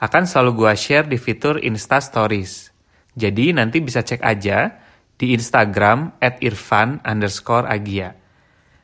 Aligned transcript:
akan 0.00 0.24
selalu 0.24 0.64
gua 0.64 0.72
share 0.72 1.08
di 1.10 1.18
fitur 1.20 1.60
Insta 1.60 2.00
Stories. 2.00 2.72
Jadi 3.12 3.52
nanti 3.52 3.84
bisa 3.84 4.00
cek 4.00 4.24
aja 4.24 4.72
di 5.18 5.36
Instagram 5.36 6.16
at 6.18 6.40
irfan 6.40 6.98
underscore 7.04 7.68
agia. 7.68 8.16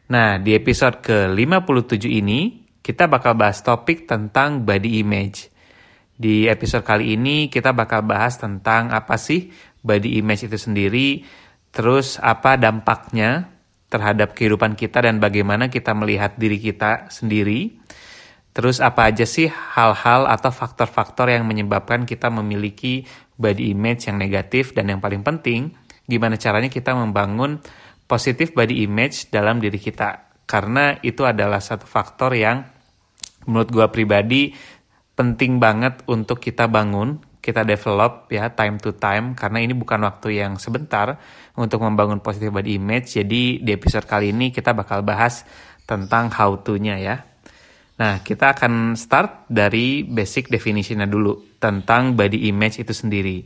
Nah, 0.08 0.40
di 0.40 0.56
episode 0.56 1.04
ke-57 1.04 2.08
ini, 2.08 2.64
kita 2.80 3.04
bakal 3.04 3.36
bahas 3.36 3.60
topik 3.60 4.08
tentang 4.08 4.64
body 4.64 5.04
image. 5.04 5.52
Di 6.16 6.48
episode 6.48 6.82
kali 6.82 7.12
ini, 7.12 7.52
kita 7.52 7.76
bakal 7.76 8.08
bahas 8.08 8.40
tentang 8.40 8.88
apa 8.88 9.20
sih 9.20 9.52
body 9.84 10.16
image 10.16 10.48
itu 10.48 10.56
sendiri, 10.56 11.22
terus 11.68 12.16
apa 12.18 12.56
dampaknya 12.56 13.52
terhadap 13.88 14.32
kehidupan 14.36 14.76
kita 14.76 15.04
dan 15.04 15.20
bagaimana 15.20 15.68
kita 15.68 15.92
melihat 15.92 16.36
diri 16.40 16.56
kita 16.56 17.12
sendiri. 17.12 17.76
Terus 18.58 18.82
apa 18.82 19.06
aja 19.06 19.22
sih 19.22 19.46
hal-hal 19.46 20.26
atau 20.26 20.50
faktor-faktor 20.50 21.30
yang 21.30 21.46
menyebabkan 21.46 22.02
kita 22.02 22.26
memiliki 22.26 23.06
body 23.38 23.70
image 23.70 24.10
yang 24.10 24.18
negatif 24.18 24.74
dan 24.74 24.90
yang 24.90 24.98
paling 24.98 25.22
penting, 25.22 25.78
gimana 26.10 26.34
caranya 26.34 26.66
kita 26.66 26.90
membangun 26.90 27.62
positif 28.10 28.50
body 28.50 28.82
image 28.82 29.30
dalam 29.30 29.62
diri 29.62 29.78
kita. 29.78 30.42
Karena 30.42 30.98
itu 31.06 31.22
adalah 31.22 31.62
satu 31.62 31.86
faktor 31.86 32.34
yang 32.34 32.66
menurut 33.46 33.70
gue 33.70 33.86
pribadi 33.94 34.50
penting 35.14 35.62
banget 35.62 36.02
untuk 36.10 36.42
kita 36.42 36.66
bangun, 36.66 37.22
kita 37.38 37.62
develop 37.62 38.26
ya 38.26 38.50
time 38.50 38.82
to 38.82 38.90
time 38.98 39.38
karena 39.38 39.62
ini 39.62 39.70
bukan 39.70 40.02
waktu 40.02 40.42
yang 40.42 40.58
sebentar 40.58 41.14
untuk 41.54 41.78
membangun 41.86 42.18
positif 42.18 42.50
body 42.50 42.74
image. 42.74 43.22
Jadi 43.22 43.62
di 43.62 43.70
episode 43.70 44.02
kali 44.02 44.34
ini 44.34 44.50
kita 44.50 44.74
bakal 44.74 45.06
bahas 45.06 45.46
tentang 45.86 46.26
how 46.34 46.58
to-nya 46.58 46.98
ya. 46.98 47.27
Nah, 47.98 48.22
kita 48.22 48.54
akan 48.54 48.94
start 48.94 49.50
dari 49.50 50.06
basic 50.06 50.46
definition-nya 50.46 51.10
dulu 51.10 51.58
tentang 51.58 52.14
body 52.14 52.46
image 52.46 52.78
itu 52.78 52.94
sendiri. 52.94 53.42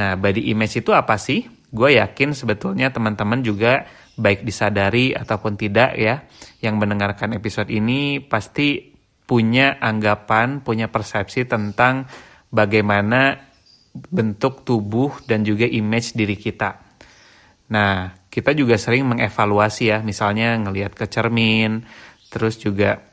Nah, 0.00 0.16
body 0.16 0.48
image 0.48 0.80
itu 0.80 0.96
apa 0.96 1.20
sih? 1.20 1.44
Gue 1.68 2.00
yakin 2.00 2.32
sebetulnya 2.32 2.88
teman-teman 2.88 3.44
juga 3.44 3.84
baik 4.16 4.48
disadari 4.48 5.12
ataupun 5.12 5.60
tidak 5.60 5.92
ya, 6.00 6.24
yang 6.64 6.80
mendengarkan 6.80 7.36
episode 7.36 7.68
ini 7.68 8.24
pasti 8.24 8.96
punya 9.28 9.76
anggapan, 9.78 10.64
punya 10.64 10.88
persepsi 10.88 11.44
tentang 11.44 12.08
bagaimana 12.48 13.38
bentuk 13.92 14.64
tubuh 14.64 15.20
dan 15.28 15.44
juga 15.44 15.68
image 15.68 16.16
diri 16.16 16.34
kita. 16.34 16.80
Nah, 17.70 18.24
kita 18.32 18.56
juga 18.56 18.80
sering 18.80 19.06
mengevaluasi 19.06 19.94
ya, 19.94 19.98
misalnya 20.02 20.58
ngelihat 20.58 20.96
ke 20.96 21.06
cermin, 21.06 21.86
terus 22.32 22.58
juga 22.58 23.09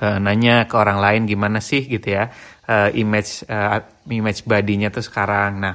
uh, 0.00 0.18
nanya 0.20 0.68
ke 0.68 0.74
orang 0.76 0.98
lain 1.00 1.22
gimana 1.24 1.60
sih 1.60 1.84
gitu 1.84 2.16
ya 2.16 2.30
uh, 2.66 2.90
image 2.92 3.46
uh, 3.48 3.82
image 4.10 4.44
badinya 4.44 4.90
tuh 4.90 5.02
sekarang. 5.02 5.62
Nah, 5.62 5.74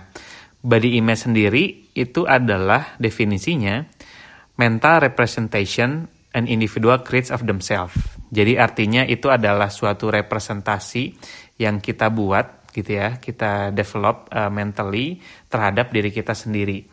body 0.61 0.99
image 0.99 1.27
sendiri 1.27 1.63
itu 1.95 2.23
adalah 2.27 2.95
definisinya 3.01 3.83
mental 4.59 5.01
representation 5.01 6.05
an 6.31 6.47
individual 6.47 7.03
creates 7.03 7.33
of 7.33 7.43
themselves. 7.43 7.95
Jadi 8.31 8.55
artinya 8.55 9.03
itu 9.03 9.27
adalah 9.27 9.67
suatu 9.67 10.07
representasi 10.07 11.11
yang 11.59 11.83
kita 11.83 12.07
buat 12.07 12.71
gitu 12.71 12.95
ya, 12.95 13.19
kita 13.19 13.75
develop 13.75 14.31
uh, 14.31 14.47
mentally 14.47 15.19
terhadap 15.51 15.91
diri 15.91 16.07
kita 16.07 16.31
sendiri. 16.31 16.87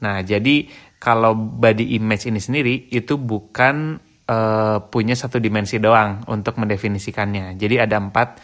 Nah, 0.00 0.24
jadi 0.24 0.64
kalau 0.96 1.36
body 1.36 1.92
image 2.00 2.24
ini 2.24 2.40
sendiri 2.40 2.88
itu 2.88 3.20
bukan 3.20 4.00
uh, 4.30 4.78
punya 4.86 5.18
satu 5.18 5.42
dimensi 5.42 5.82
doang 5.82 6.22
untuk 6.30 6.62
mendefinisikannya. 6.62 7.58
Jadi 7.58 7.82
ada 7.82 7.98
empat 7.98 8.38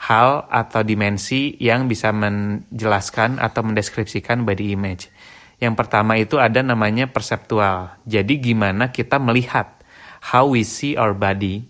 hal 0.00 0.48
atau 0.48 0.80
dimensi 0.84 1.56
yang 1.60 1.88
bisa 1.88 2.12
menjelaskan 2.12 3.40
atau 3.40 3.64
mendeskripsikan 3.64 4.44
body 4.44 4.76
image. 4.76 5.08
Yang 5.60 5.74
pertama 5.76 6.16
itu 6.16 6.40
ada 6.40 6.64
namanya 6.64 7.08
perseptual. 7.08 7.92
Jadi 8.08 8.40
gimana 8.40 8.92
kita 8.92 9.20
melihat 9.20 9.76
how 10.32 10.48
we 10.48 10.64
see 10.64 10.96
our 10.96 11.12
body. 11.12 11.64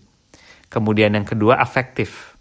Kemudian 0.71 1.11
yang 1.11 1.27
kedua 1.27 1.59
afektif. 1.59 2.31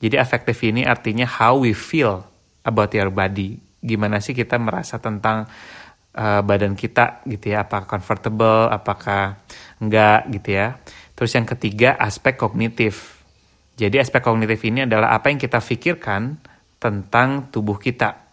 Jadi 0.00 0.16
afektif 0.16 0.56
ini 0.64 0.88
artinya 0.88 1.28
how 1.28 1.60
we 1.60 1.76
feel 1.76 2.24
about 2.64 2.88
your 2.96 3.12
body. 3.12 3.60
Gimana 3.84 4.24
sih 4.24 4.32
kita 4.32 4.56
merasa 4.56 4.96
tentang 4.96 5.44
uh, 6.16 6.40
badan 6.40 6.72
kita 6.72 7.20
gitu 7.28 7.52
ya, 7.52 7.68
apakah 7.68 7.84
comfortable, 7.84 8.72
apakah 8.72 9.44
enggak 9.82 10.30
gitu 10.30 10.48
ya. 10.54 10.78
Terus 11.18 11.30
yang 11.34 11.46
ketiga 11.46 11.98
aspek 11.98 12.38
kognitif. 12.38 13.22
Jadi 13.78 13.98
aspek 13.98 14.22
kognitif 14.22 14.62
ini 14.66 14.86
adalah 14.86 15.14
apa 15.14 15.30
yang 15.30 15.38
kita 15.38 15.58
pikirkan 15.62 16.38
tentang 16.78 17.50
tubuh 17.50 17.78
kita. 17.78 18.26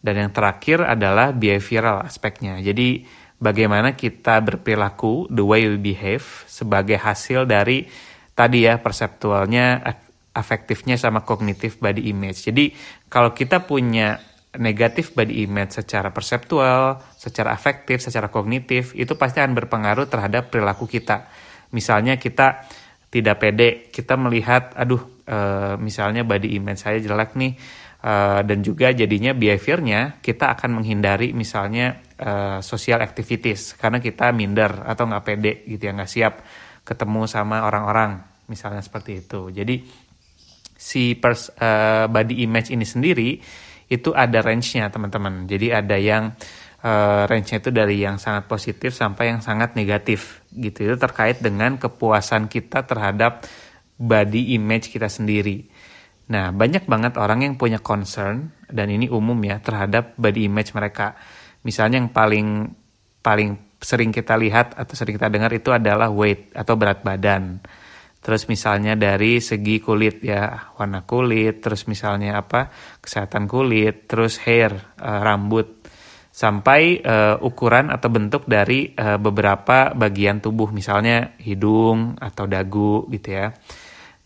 Dan 0.00 0.16
yang 0.16 0.32
terakhir 0.32 0.84
adalah 0.84 1.32
behavioral 1.36 2.00
aspeknya. 2.04 2.56
Jadi 2.60 3.04
bagaimana 3.36 3.92
kita 3.92 4.40
berperilaku, 4.40 5.28
the 5.28 5.44
way 5.44 5.68
we 5.68 5.76
behave 5.76 6.24
sebagai 6.48 6.96
hasil 6.96 7.44
dari 7.44 7.84
tadi 8.32 8.64
ya 8.64 8.80
perseptualnya, 8.80 9.84
afektifnya 10.32 10.96
sama 10.96 11.20
kognitif 11.24 11.76
body 11.76 12.08
image. 12.08 12.48
Jadi 12.48 12.72
kalau 13.12 13.36
kita 13.36 13.64
punya 13.68 14.16
negatif 14.58 15.14
body 15.14 15.46
image 15.46 15.78
secara 15.78 16.10
perseptual, 16.10 16.98
secara 17.14 17.54
afektif, 17.54 18.02
secara 18.02 18.26
kognitif, 18.26 18.98
itu 18.98 19.14
pasti 19.14 19.38
akan 19.38 19.54
berpengaruh 19.54 20.10
terhadap 20.10 20.50
perilaku 20.50 20.90
kita. 20.90 21.30
Misalnya 21.70 22.18
kita 22.18 22.66
tidak 23.10 23.38
pede, 23.38 23.90
kita 23.94 24.18
melihat, 24.18 24.74
aduh, 24.74 25.22
e, 25.22 25.38
misalnya 25.78 26.26
body 26.26 26.58
image 26.58 26.82
saya 26.82 26.98
jelek 26.98 27.38
nih, 27.38 27.54
e, 28.02 28.12
dan 28.42 28.58
juga 28.66 28.90
jadinya 28.90 29.30
behaviornya 29.30 30.18
kita 30.18 30.50
akan 30.58 30.82
menghindari 30.82 31.30
misalnya 31.30 32.02
e, 32.18 32.58
social 32.58 32.98
activities 33.06 33.78
karena 33.78 34.02
kita 34.02 34.34
minder 34.34 34.82
atau 34.82 35.06
nggak 35.06 35.24
pede 35.26 35.52
gitu 35.70 35.90
ya, 35.90 35.94
nggak 35.94 36.10
siap 36.10 36.34
ketemu 36.82 37.30
sama 37.30 37.62
orang-orang, 37.62 38.18
misalnya 38.50 38.82
seperti 38.82 39.22
itu. 39.26 39.54
Jadi 39.54 39.78
si 40.74 41.14
pers, 41.14 41.54
e, 41.54 41.70
body 42.10 42.34
image 42.46 42.74
ini 42.74 42.82
sendiri 42.82 43.30
itu 43.90 44.14
ada 44.14 44.38
range-nya 44.38 44.86
teman-teman. 44.88 45.50
Jadi 45.50 45.74
ada 45.74 45.98
yang 45.98 46.32
uh, 46.86 47.26
range-nya 47.26 47.58
itu 47.58 47.70
dari 47.74 47.98
yang 47.98 48.22
sangat 48.22 48.46
positif 48.46 48.94
sampai 48.94 49.34
yang 49.34 49.42
sangat 49.42 49.74
negatif 49.74 50.46
gitu. 50.54 50.94
Itu 50.94 50.96
terkait 50.96 51.42
dengan 51.42 51.74
kepuasan 51.76 52.46
kita 52.46 52.86
terhadap 52.86 53.44
body 53.98 54.54
image 54.56 54.94
kita 54.94 55.10
sendiri. 55.10 55.66
Nah, 56.30 56.54
banyak 56.54 56.86
banget 56.86 57.18
orang 57.18 57.42
yang 57.42 57.54
punya 57.58 57.82
concern 57.82 58.54
dan 58.70 58.86
ini 58.86 59.10
umum 59.10 59.36
ya 59.42 59.58
terhadap 59.58 60.14
body 60.14 60.46
image 60.46 60.70
mereka. 60.72 61.18
Misalnya 61.66 61.98
yang 61.98 62.14
paling 62.14 62.70
paling 63.20 63.58
sering 63.82 64.14
kita 64.14 64.38
lihat 64.38 64.78
atau 64.78 64.94
sering 64.94 65.18
kita 65.18 65.26
dengar 65.26 65.50
itu 65.50 65.74
adalah 65.74 66.08
weight 66.08 66.54
atau 66.54 66.78
berat 66.78 67.02
badan. 67.02 67.58
Terus 68.20 68.44
misalnya 68.52 69.00
dari 69.00 69.40
segi 69.40 69.80
kulit 69.80 70.20
ya, 70.20 70.72
warna 70.76 71.08
kulit, 71.08 71.64
terus 71.64 71.88
misalnya 71.88 72.44
apa? 72.44 72.68
kesehatan 73.00 73.48
kulit, 73.48 74.04
terus 74.04 74.36
hair, 74.44 74.76
uh, 75.00 75.20
rambut 75.24 75.80
sampai 76.30 77.02
uh, 77.02 77.42
ukuran 77.42 77.90
atau 77.90 78.08
bentuk 78.12 78.46
dari 78.46 78.92
uh, 78.94 79.18
beberapa 79.18 79.96
bagian 79.96 80.38
tubuh 80.38 80.70
misalnya 80.70 81.34
hidung 81.42 82.14
atau 82.20 82.46
dagu 82.46 83.08
gitu 83.10 83.28
ya. 83.34 83.50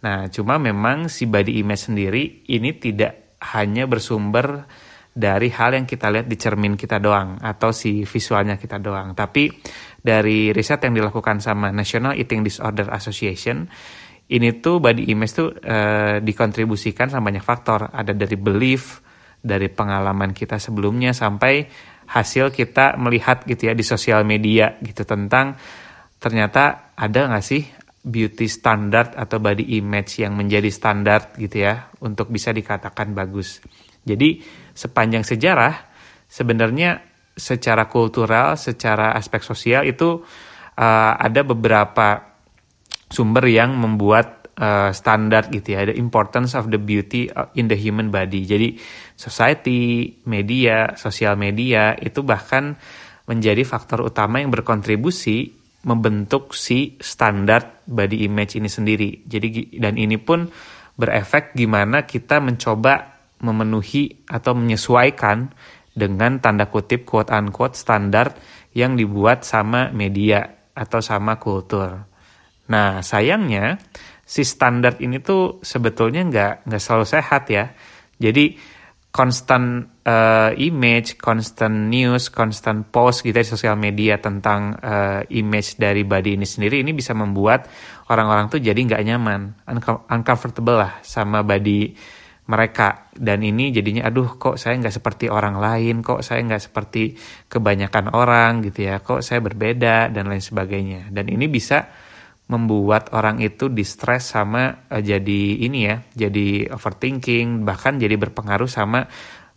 Nah, 0.04 0.28
cuma 0.28 0.60
memang 0.60 1.08
si 1.08 1.24
body 1.24 1.64
image 1.64 1.88
sendiri 1.88 2.44
ini 2.52 2.76
tidak 2.76 3.40
hanya 3.56 3.88
bersumber 3.88 4.68
dari 5.14 5.46
hal 5.54 5.78
yang 5.78 5.86
kita 5.86 6.10
lihat 6.10 6.26
di 6.26 6.34
cermin 6.34 6.74
kita 6.74 6.98
doang 6.98 7.38
atau 7.38 7.70
si 7.70 8.02
visualnya 8.02 8.58
kita 8.58 8.82
doang, 8.82 9.14
tapi 9.14 9.46
dari 10.02 10.50
riset 10.50 10.82
yang 10.82 10.98
dilakukan 10.98 11.38
sama 11.38 11.70
National 11.70 12.18
Eating 12.18 12.42
Disorder 12.42 12.90
Association 12.90 13.64
ini 14.24 14.58
tuh 14.58 14.82
body 14.82 15.06
image 15.12 15.32
tuh 15.36 15.48
uh, 15.54 16.18
dikontribusikan 16.18 17.12
sama 17.12 17.30
banyak 17.30 17.44
faktor 17.44 17.92
ada 17.92 18.16
dari 18.16 18.34
belief 18.34 19.04
dari 19.44 19.68
pengalaman 19.68 20.32
kita 20.32 20.56
sebelumnya 20.56 21.12
sampai 21.12 21.68
hasil 22.08 22.52
kita 22.52 22.96
melihat 22.96 23.44
gitu 23.44 23.68
ya 23.68 23.74
di 23.76 23.84
sosial 23.84 24.24
media 24.24 24.76
gitu 24.80 25.04
tentang 25.04 25.56
ternyata 26.16 26.96
ada 26.96 27.28
nggak 27.28 27.44
sih 27.44 27.62
beauty 28.04 28.48
standard 28.48 29.16
atau 29.16 29.40
body 29.40 29.80
image 29.80 30.20
yang 30.20 30.36
menjadi 30.36 30.68
standar 30.68 31.32
gitu 31.40 31.64
ya 31.64 31.88
untuk 32.04 32.28
bisa 32.28 32.52
dikatakan 32.52 33.16
bagus. 33.16 33.64
Jadi 34.04 34.44
sepanjang 34.74 35.22
sejarah 35.22 35.74
sebenarnya 36.28 37.00
secara 37.34 37.86
kultural, 37.90 38.54
secara 38.54 39.14
aspek 39.14 39.42
sosial 39.42 39.86
itu 39.86 40.22
uh, 40.78 41.12
ada 41.18 41.42
beberapa 41.42 42.34
sumber 43.10 43.46
yang 43.50 43.74
membuat 43.78 44.50
uh, 44.58 44.90
standar 44.94 45.50
gitu 45.50 45.74
ya, 45.74 45.86
the 45.86 45.96
importance 45.98 46.54
of 46.54 46.70
the 46.70 46.78
beauty 46.78 47.30
in 47.58 47.66
the 47.70 47.78
human 47.78 48.10
body. 48.10 48.46
Jadi 48.46 48.78
society, 49.14 50.10
media, 50.26 50.94
sosial 50.98 51.38
media 51.38 51.94
itu 51.98 52.22
bahkan 52.22 52.74
menjadi 53.24 53.62
faktor 53.64 54.04
utama 54.04 54.42
yang 54.42 54.52
berkontribusi 54.52 55.64
membentuk 55.84 56.56
si 56.56 56.96
standar 57.00 57.84
body 57.84 58.24
image 58.24 58.56
ini 58.56 58.68
sendiri. 58.68 59.24
Jadi 59.24 59.78
dan 59.78 60.00
ini 60.00 60.16
pun 60.16 60.48
berefek 60.94 61.52
gimana 61.52 62.06
kita 62.08 62.40
mencoba 62.40 63.13
memenuhi 63.44 64.24
atau 64.24 64.56
menyesuaikan 64.56 65.52
dengan 65.92 66.42
tanda 66.42 66.66
kutip 66.72 67.04
quote 67.04 67.30
unquote 67.30 67.76
standar 67.76 68.34
yang 68.74 68.98
dibuat 68.98 69.46
sama 69.46 69.92
media 69.94 70.42
atau 70.74 70.98
sama 70.98 71.38
kultur. 71.38 72.02
Nah 72.66 73.04
sayangnya 73.04 73.78
si 74.26 74.42
standar 74.42 74.98
ini 74.98 75.22
tuh 75.22 75.62
sebetulnya 75.62 76.26
nggak 76.26 76.54
nggak 76.66 76.82
selalu 76.82 77.06
sehat 77.06 77.42
ya. 77.52 77.70
Jadi 78.18 78.74
constant 79.14 80.02
uh, 80.02 80.50
image, 80.58 81.14
constant 81.22 81.86
news, 81.86 82.34
constant 82.34 82.90
post 82.90 83.22
gitu 83.22 83.38
di 83.38 83.46
sosial 83.46 83.78
media 83.78 84.18
tentang 84.18 84.74
uh, 84.74 85.22
image 85.30 85.78
dari 85.78 86.02
body 86.02 86.34
ini 86.34 86.42
sendiri 86.42 86.82
ini 86.82 86.90
bisa 86.90 87.14
membuat 87.14 87.70
orang-orang 88.10 88.50
tuh 88.50 88.58
jadi 88.58 88.74
nggak 88.74 89.02
nyaman, 89.06 89.54
uncomfortable 90.10 90.82
lah 90.82 90.98
sama 91.06 91.46
body 91.46 91.94
mereka. 92.44 93.08
Dan 93.14 93.40
ini 93.40 93.72
jadinya 93.72 94.08
aduh 94.08 94.36
kok 94.36 94.60
saya 94.60 94.76
nggak 94.80 94.96
seperti 95.00 95.26
orang 95.32 95.56
lain? 95.56 96.04
Kok 96.04 96.20
saya 96.20 96.44
nggak 96.44 96.62
seperti 96.70 97.16
kebanyakan 97.48 98.12
orang? 98.12 98.60
Gitu 98.64 98.90
ya. 98.90 99.00
Kok 99.00 99.24
saya 99.24 99.40
berbeda? 99.40 100.12
Dan 100.12 100.28
lain 100.28 100.44
sebagainya. 100.44 101.08
Dan 101.08 101.32
ini 101.32 101.48
bisa 101.48 101.88
membuat 102.44 103.08
orang 103.16 103.40
itu 103.40 103.72
distress 103.72 104.36
sama 104.36 104.84
uh, 104.92 105.00
jadi 105.00 105.64
ini 105.64 105.88
ya 105.88 106.04
jadi 106.12 106.76
overthinking 106.76 107.64
bahkan 107.64 107.96
jadi 107.96 108.20
berpengaruh 108.20 108.68
sama 108.68 109.08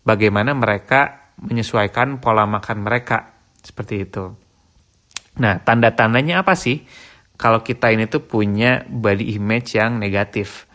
bagaimana 0.08 0.56
mereka 0.56 1.28
menyesuaikan 1.44 2.18
pola 2.18 2.48
makan 2.50 2.82
mereka. 2.82 3.36
Seperti 3.62 3.96
itu. 4.08 4.26
Nah, 5.38 5.60
tanda-tandanya 5.62 6.42
apa 6.42 6.56
sih? 6.56 6.88
Kalau 7.38 7.62
kita 7.62 7.94
ini 7.94 8.10
tuh 8.10 8.26
punya 8.26 8.82
body 8.88 9.38
image 9.38 9.78
yang 9.78 10.02
negatif? 10.02 10.66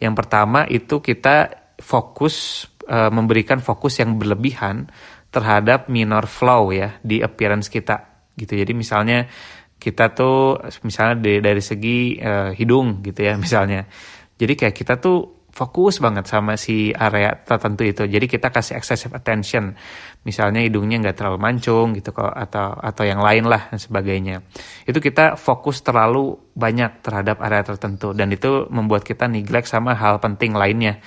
Yang 0.00 0.14
pertama 0.24 0.64
itu 0.66 1.04
kita 1.04 1.52
fokus 1.76 2.66
e, 2.88 2.98
memberikan 3.12 3.60
fokus 3.60 4.00
yang 4.00 4.16
berlebihan 4.16 4.88
terhadap 5.30 5.86
minor 5.86 6.26
flow 6.26 6.72
ya 6.74 6.98
di 7.04 7.20
appearance 7.20 7.68
kita 7.68 8.26
gitu. 8.34 8.56
Jadi 8.56 8.72
misalnya 8.72 9.28
kita 9.80 10.12
tuh 10.12 10.60
misalnya 10.84 11.16
dari, 11.20 11.40
dari 11.40 11.62
segi 11.62 12.16
e, 12.16 12.56
hidung 12.56 13.04
gitu 13.04 13.20
ya 13.20 13.36
misalnya. 13.44 13.84
Jadi 14.40 14.52
kayak 14.56 14.74
kita 14.74 14.96
tuh 14.96 15.39
fokus 15.50 15.98
banget 15.98 16.30
sama 16.30 16.54
si 16.54 16.94
area 16.94 17.34
tertentu 17.34 17.82
itu. 17.82 18.02
Jadi 18.06 18.26
kita 18.30 18.54
kasih 18.54 18.78
excessive 18.78 19.12
attention. 19.14 19.74
Misalnya 20.22 20.62
hidungnya 20.62 21.02
nggak 21.02 21.16
terlalu 21.18 21.38
mancung 21.42 21.92
gitu 21.92 22.14
kok 22.14 22.30
atau 22.30 22.78
atau 22.78 23.02
yang 23.04 23.20
lain 23.20 23.50
lah 23.50 23.68
dan 23.68 23.78
sebagainya. 23.82 24.46
Itu 24.86 25.02
kita 25.02 25.34
fokus 25.34 25.82
terlalu 25.82 26.38
banyak 26.54 27.02
terhadap 27.02 27.42
area 27.42 27.66
tertentu 27.66 28.14
dan 28.14 28.30
itu 28.30 28.70
membuat 28.70 29.02
kita 29.02 29.26
neglect 29.26 29.68
sama 29.68 29.98
hal 29.98 30.22
penting 30.22 30.54
lainnya 30.54 31.02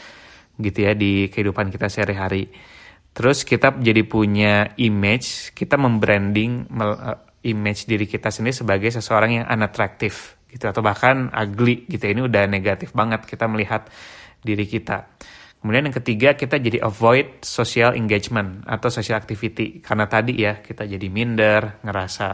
gitu 0.60 0.86
ya 0.86 0.94
di 0.94 1.32
kehidupan 1.32 1.74
kita 1.74 1.90
sehari-hari. 1.90 2.52
Terus 3.14 3.46
kita 3.46 3.78
jadi 3.78 4.02
punya 4.06 4.74
image, 4.78 5.54
kita 5.54 5.78
membranding 5.78 6.66
eh, 6.70 7.18
image 7.46 7.86
diri 7.86 8.10
kita 8.10 8.34
sendiri 8.34 8.54
sebagai 8.54 8.90
seseorang 8.90 9.42
yang 9.42 9.46
unattractive 9.50 10.43
gitu 10.54 10.70
atau 10.70 10.86
bahkan 10.86 11.34
ugly 11.34 11.90
gitu. 11.90 12.06
Ini 12.06 12.30
udah 12.30 12.46
negatif 12.46 12.94
banget 12.94 13.26
kita 13.26 13.50
melihat 13.50 13.90
diri 14.46 14.70
kita. 14.70 15.10
Kemudian 15.64 15.88
yang 15.88 15.96
ketiga 15.96 16.36
kita 16.36 16.60
jadi 16.60 16.84
avoid 16.84 17.40
social 17.40 17.96
engagement 17.96 18.68
atau 18.68 18.92
social 18.92 19.16
activity 19.16 19.80
karena 19.80 20.06
tadi 20.12 20.44
ya 20.44 20.60
kita 20.60 20.84
jadi 20.84 21.08
minder, 21.08 21.80
ngerasa 21.82 22.28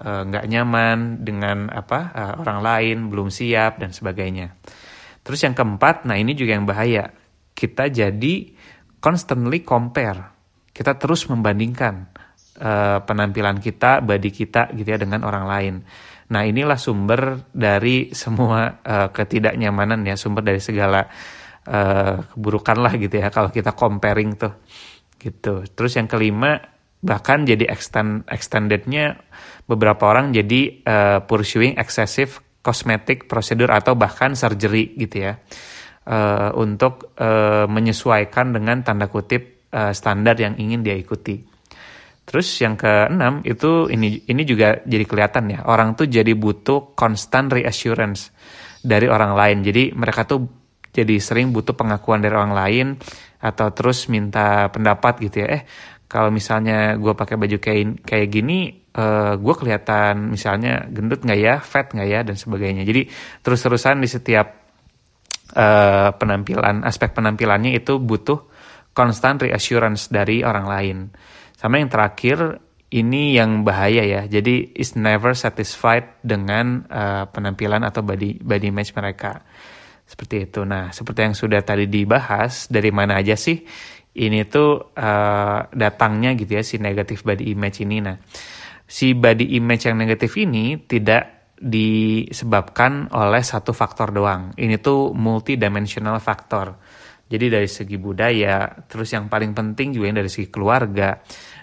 eh, 0.00 0.22
nggak 0.24 0.44
uh, 0.44 0.50
nyaman 0.50 1.20
dengan 1.20 1.68
apa 1.68 2.00
uh, 2.16 2.34
orang 2.40 2.58
lain, 2.64 2.96
belum 3.12 3.28
siap 3.28 3.84
dan 3.84 3.92
sebagainya. 3.92 4.56
Terus 5.20 5.44
yang 5.44 5.52
keempat, 5.52 6.08
nah 6.08 6.16
ini 6.16 6.32
juga 6.32 6.56
yang 6.56 6.64
bahaya. 6.64 7.12
Kita 7.52 7.92
jadi 7.92 8.34
constantly 8.96 9.60
compare. 9.60 10.32
Kita 10.72 10.96
terus 10.96 11.28
membandingkan 11.28 11.94
uh, 12.64 13.04
penampilan 13.04 13.60
kita, 13.60 14.00
body 14.00 14.30
kita 14.32 14.72
gitu 14.72 14.88
ya 14.88 14.96
dengan 14.96 15.28
orang 15.28 15.44
lain. 15.44 15.74
Nah 16.32 16.42
inilah 16.46 16.80
sumber 16.80 17.50
dari 17.52 18.14
semua 18.16 18.80
uh, 18.80 19.08
ketidaknyamanan 19.12 20.06
ya, 20.08 20.16
sumber 20.16 20.46
dari 20.46 20.62
segala 20.62 21.04
uh, 21.68 22.16
keburukan 22.32 22.78
lah 22.80 22.94
gitu 22.96 23.20
ya 23.20 23.28
kalau 23.28 23.52
kita 23.52 23.76
comparing 23.76 24.38
tuh 24.40 24.54
gitu. 25.20 25.64
Terus 25.68 25.92
yang 26.00 26.08
kelima 26.08 26.60
bahkan 27.04 27.44
jadi 27.44 27.68
extend 27.68 28.24
extendednya 28.32 29.20
beberapa 29.68 30.08
orang 30.08 30.32
jadi 30.32 30.60
uh, 30.88 31.18
pursuing 31.28 31.76
excessive 31.76 32.40
cosmetic 32.64 33.28
procedure 33.28 33.68
atau 33.68 33.92
bahkan 33.92 34.32
surgery 34.32 34.96
gitu 34.96 35.28
ya 35.28 35.36
uh, 36.08 36.56
untuk 36.56 37.12
uh, 37.20 37.68
menyesuaikan 37.68 38.56
dengan 38.56 38.80
tanda 38.80 39.12
kutip 39.12 39.68
uh, 39.72 39.92
standar 39.92 40.40
yang 40.40 40.56
ingin 40.56 40.80
dia 40.80 40.96
ikuti. 40.96 41.53
Terus 42.24 42.48
yang 42.64 42.74
keenam 42.80 43.44
itu 43.44 43.92
ini 43.92 44.24
ini 44.24 44.42
juga 44.48 44.80
jadi 44.80 45.04
kelihatan 45.04 45.44
ya 45.52 45.60
orang 45.68 45.92
tuh 45.92 46.08
jadi 46.08 46.32
butuh 46.32 46.96
constant 46.96 47.52
reassurance 47.52 48.32
dari 48.80 49.08
orang 49.08 49.36
lain. 49.36 49.58
Jadi 49.60 49.92
mereka 49.92 50.24
tuh 50.24 50.48
jadi 50.94 51.18
sering 51.20 51.52
butuh 51.52 51.76
pengakuan 51.76 52.24
dari 52.24 52.32
orang 52.32 52.54
lain 52.54 52.86
atau 53.44 53.68
terus 53.76 54.08
minta 54.08 54.72
pendapat 54.72 55.20
gitu 55.20 55.44
ya. 55.44 55.48
Eh 55.60 55.62
kalau 56.08 56.30
misalnya 56.30 56.94
gue 56.94 57.10
pakai 57.10 57.34
baju 57.34 57.58
kayak 57.58 58.06
kayak 58.06 58.28
gini, 58.30 58.70
uh, 58.94 59.34
gue 59.34 59.54
kelihatan 59.58 60.30
misalnya 60.30 60.86
gendut 60.86 61.26
nggak 61.26 61.40
ya, 61.42 61.54
fat 61.58 61.90
nggak 61.90 62.08
ya 62.08 62.20
dan 62.22 62.36
sebagainya. 62.38 62.86
Jadi 62.86 63.10
terus-terusan 63.42 63.98
di 63.98 64.08
setiap 64.08 64.46
uh, 65.58 66.14
penampilan 66.14 66.86
aspek 66.86 67.10
penampilannya 67.12 67.74
itu 67.74 67.98
butuh 67.98 68.46
constant 68.94 69.42
reassurance 69.42 70.06
dari 70.06 70.46
orang 70.46 70.66
lain. 70.70 70.98
Sama 71.64 71.80
yang 71.80 71.88
terakhir 71.88 72.60
ini 72.92 73.40
yang 73.40 73.64
bahaya 73.64 74.04
ya. 74.04 74.28
Jadi 74.28 74.76
is 74.76 75.00
never 75.00 75.32
satisfied 75.32 76.20
dengan 76.20 76.84
uh, 76.92 77.24
penampilan 77.32 77.80
atau 77.88 78.04
body 78.04 78.44
body 78.44 78.68
image 78.68 78.92
mereka. 78.92 79.40
Seperti 80.04 80.44
itu. 80.44 80.60
Nah, 80.68 80.92
seperti 80.92 81.24
yang 81.24 81.32
sudah 81.32 81.64
tadi 81.64 81.88
dibahas, 81.88 82.68
dari 82.68 82.92
mana 82.92 83.16
aja 83.16 83.32
sih 83.32 83.64
ini 84.20 84.44
tuh 84.44 84.92
uh, 84.92 85.60
datangnya 85.72 86.36
gitu 86.36 86.60
ya 86.60 86.60
si 86.60 86.76
negatif 86.76 87.24
body 87.24 87.56
image 87.56 87.80
ini. 87.80 87.96
Nah, 88.04 88.20
si 88.84 89.16
body 89.16 89.56
image 89.56 89.88
yang 89.88 89.96
negatif 89.96 90.36
ini 90.36 90.84
tidak 90.84 91.56
disebabkan 91.56 93.08
oleh 93.08 93.40
satu 93.40 93.72
faktor 93.72 94.12
doang. 94.12 94.52
Ini 94.52 94.84
tuh 94.84 95.16
multidimensional 95.16 96.20
faktor. 96.20 96.76
Jadi 97.24 97.48
dari 97.48 97.66
segi 97.66 97.96
budaya, 97.96 98.68
terus 98.84 99.16
yang 99.16 99.32
paling 99.32 99.56
penting 99.56 99.96
juga 99.96 100.12
yang 100.12 100.18
dari 100.20 100.28
segi 100.28 100.52
keluarga, 100.52 101.16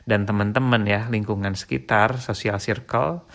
dan 0.05 0.25
teman-teman 0.25 0.81
ya 0.85 1.07
lingkungan 1.07 1.53
sekitar 1.53 2.17
social 2.21 2.57
circle 2.57 3.25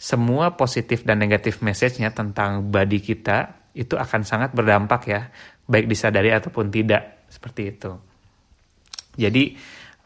semua 0.00 0.56
positif 0.56 1.04
dan 1.04 1.20
negatif 1.20 1.60
message-nya 1.60 2.16
tentang 2.16 2.72
body 2.72 3.04
kita 3.04 3.68
itu 3.76 4.00
akan 4.00 4.24
sangat 4.24 4.56
berdampak 4.56 5.02
ya 5.06 5.28
baik 5.68 5.86
disadari 5.86 6.32
ataupun 6.32 6.72
tidak 6.72 7.28
seperti 7.28 7.62
itu. 7.76 7.92
Jadi 9.20 9.54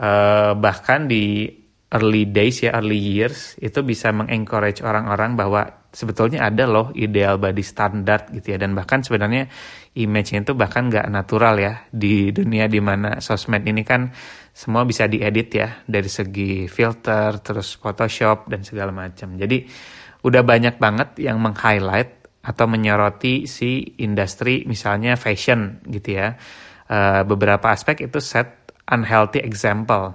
eh, 0.03 0.53
bahkan 0.59 1.07
di 1.07 1.47
early 1.95 2.27
days 2.27 2.67
ya 2.67 2.75
early 2.75 2.99
years 2.99 3.55
itu 3.63 3.87
bisa 3.87 4.11
mengencourage 4.11 4.83
orang-orang 4.83 5.39
bahwa 5.39 5.63
sebetulnya 5.95 6.43
ada 6.43 6.67
loh 6.67 6.91
ideal 6.93 7.39
body 7.39 7.63
standard 7.63 8.35
gitu 8.35 8.53
ya 8.53 8.59
dan 8.59 8.75
bahkan 8.75 9.01
sebenarnya 9.01 9.47
image 9.95 10.35
itu 10.35 10.53
bahkan 10.59 10.91
nggak 10.91 11.07
natural 11.07 11.55
ya 11.57 11.87
di 11.89 12.35
dunia 12.35 12.67
di 12.67 12.83
mana 12.83 13.23
sosmed 13.23 13.63
ini 13.63 13.87
kan 13.87 14.11
semua 14.55 14.87
bisa 14.87 15.11
diedit 15.11 15.51
ya 15.51 15.83
dari 15.83 16.07
segi 16.07 16.71
filter, 16.71 17.43
terus 17.43 17.75
Photoshop 17.75 18.47
dan 18.47 18.63
segala 18.63 18.95
macam. 18.95 19.35
Jadi 19.35 19.67
udah 20.23 20.43
banyak 20.47 20.79
banget 20.79 21.19
yang 21.19 21.43
meng-highlight 21.43 22.31
atau 22.47 22.71
menyoroti 22.71 23.51
si 23.51 23.99
industri 23.99 24.63
misalnya 24.71 25.19
fashion 25.19 25.83
gitu 25.91 26.23
ya. 26.23 26.39
Uh, 26.87 27.27
beberapa 27.27 27.75
aspek 27.75 28.07
itu 28.07 28.23
set 28.23 28.71
unhealthy 28.87 29.43
example 29.43 30.15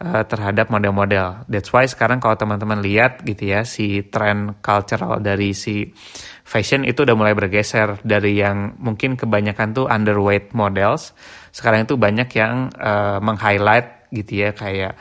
uh, 0.00 0.22
terhadap 0.28 0.68
model-model. 0.68 1.48
That's 1.48 1.72
why 1.72 1.88
sekarang 1.88 2.20
kalau 2.20 2.36
teman-teman 2.36 2.80
lihat 2.84 3.24
gitu 3.24 3.52
ya 3.52 3.64
si 3.64 4.04
tren 4.08 4.58
cultural 4.60 5.20
dari 5.20 5.56
si 5.56 5.88
fashion 6.46 6.84
itu 6.84 7.02
udah 7.02 7.16
mulai 7.16 7.34
bergeser 7.34 8.00
dari 8.04 8.38
yang 8.38 8.76
mungkin 8.80 9.16
kebanyakan 9.16 9.72
tuh 9.72 9.86
underweight 9.88 10.52
models. 10.52 11.16
Sekarang 11.50 11.88
itu 11.88 11.96
banyak 11.96 12.28
yang 12.36 12.68
uh, 12.76 13.18
meng-highlight 13.20 14.12
gitu 14.12 14.46
ya 14.46 14.50
kayak 14.54 14.94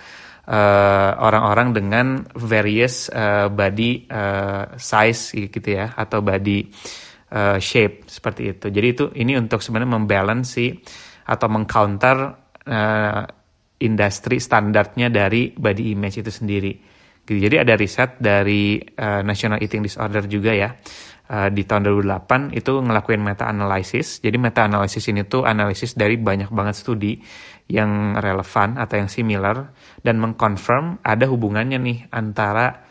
orang 0.46 1.18
orang-orang 1.26 1.68
dengan 1.74 2.06
various 2.38 3.10
uh, 3.10 3.50
body 3.50 4.06
uh, 4.14 4.78
size 4.78 5.34
gitu 5.34 5.70
ya 5.74 5.98
atau 5.98 6.22
body 6.22 6.70
uh, 7.34 7.58
shape 7.58 8.06
seperti 8.06 8.54
itu. 8.54 8.70
Jadi 8.70 8.88
itu 8.94 9.06
ini 9.18 9.34
untuk 9.42 9.66
sebenarnya 9.66 9.98
membalance 9.98 10.54
si 10.54 10.70
atau 11.26 11.48
mengcounter 11.50 12.18
uh, 12.62 13.26
industri 13.82 14.40
standarnya 14.40 15.12
dari 15.12 15.52
body 15.52 15.92
image 15.92 16.24
itu 16.24 16.32
sendiri. 16.32 16.74
Gitu. 17.26 17.42
Jadi 17.42 17.56
ada 17.58 17.74
riset 17.74 18.22
dari 18.22 18.78
uh, 18.78 19.26
National 19.26 19.60
Eating 19.60 19.84
Disorder 19.84 20.24
juga 20.30 20.54
ya. 20.54 20.72
Uh, 21.26 21.50
di 21.50 21.66
tahun 21.66 21.90
2008 21.90 22.54
itu 22.54 22.72
ngelakuin 22.86 23.18
meta 23.18 23.50
analysis. 23.50 24.22
Jadi 24.22 24.38
meta 24.38 24.70
analysis 24.70 25.10
ini 25.10 25.26
tuh 25.26 25.42
analisis 25.42 25.98
dari 25.98 26.22
banyak 26.22 26.54
banget 26.54 26.78
studi 26.78 27.18
yang 27.66 28.14
relevan 28.22 28.78
atau 28.78 29.02
yang 29.02 29.10
similar 29.10 29.74
dan 30.06 30.22
mengkonfirm 30.22 31.02
ada 31.02 31.26
hubungannya 31.26 31.82
nih 31.82 32.00
antara 32.14 32.86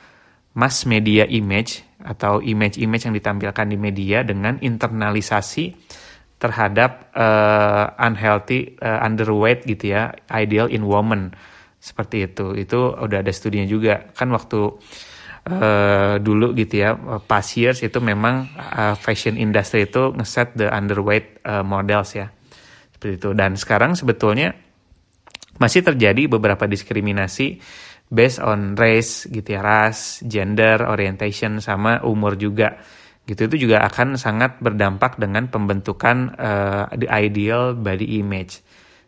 mass 0.59 0.83
media 0.83 1.31
image 1.31 1.87
atau 2.03 2.43
image-image 2.43 3.07
yang 3.07 3.14
ditampilkan 3.14 3.67
di 3.71 3.79
media 3.79 4.26
dengan 4.26 4.59
internalisasi 4.59 5.71
terhadap 6.38 7.14
uh, 7.14 7.95
unhealthy 7.97 8.76
uh, 8.83 9.00
underweight 9.00 9.64
gitu 9.64 9.95
ya 9.95 10.12
ideal 10.29 10.69
in 10.69 10.85
woman. 10.85 11.33
Seperti 11.81 12.25
itu. 12.29 12.57
Itu 12.57 12.97
udah 12.97 13.21
ada 13.21 13.33
studinya 13.33 13.69
juga. 13.69 14.09
Kan 14.17 14.33
waktu 14.33 14.61
uh, 15.53 16.17
dulu 16.21 16.57
gitu 16.57 16.75
ya 16.81 16.97
past 17.29 17.61
years 17.61 17.85
itu 17.85 18.00
memang 18.00 18.49
uh, 18.57 18.97
fashion 18.97 19.37
industry 19.37 19.85
itu 19.88 20.12
ngeset 20.17 20.57
the 20.57 20.69
underweight 20.69 21.45
uh, 21.45 21.61
models 21.61 22.17
ya. 22.17 22.33
Seperti 22.93 23.21
itu. 23.21 23.31
Dan 23.37 23.57
sekarang 23.57 23.97
sebetulnya 23.97 24.53
masih 25.61 25.87
terjadi 25.87 26.26
beberapa 26.26 26.67
diskriminasi 26.67 27.62
based 28.11 28.43
on 28.43 28.75
race 28.75 29.26
gitu 29.31 29.55
ya 29.55 29.61
ras 29.62 30.21
gender 30.26 30.83
orientation 30.87 31.62
sama 31.62 32.03
umur 32.05 32.35
juga 32.37 32.79
gitu 33.25 33.49
itu 33.49 33.69
juga 33.69 33.81
akan 33.88 34.21
sangat 34.21 34.61
berdampak 34.61 35.16
dengan 35.16 35.49
pembentukan 35.49 36.37
uh, 36.37 36.85
the 36.93 37.09
ideal 37.09 37.73
body 37.73 38.21
image 38.21 38.61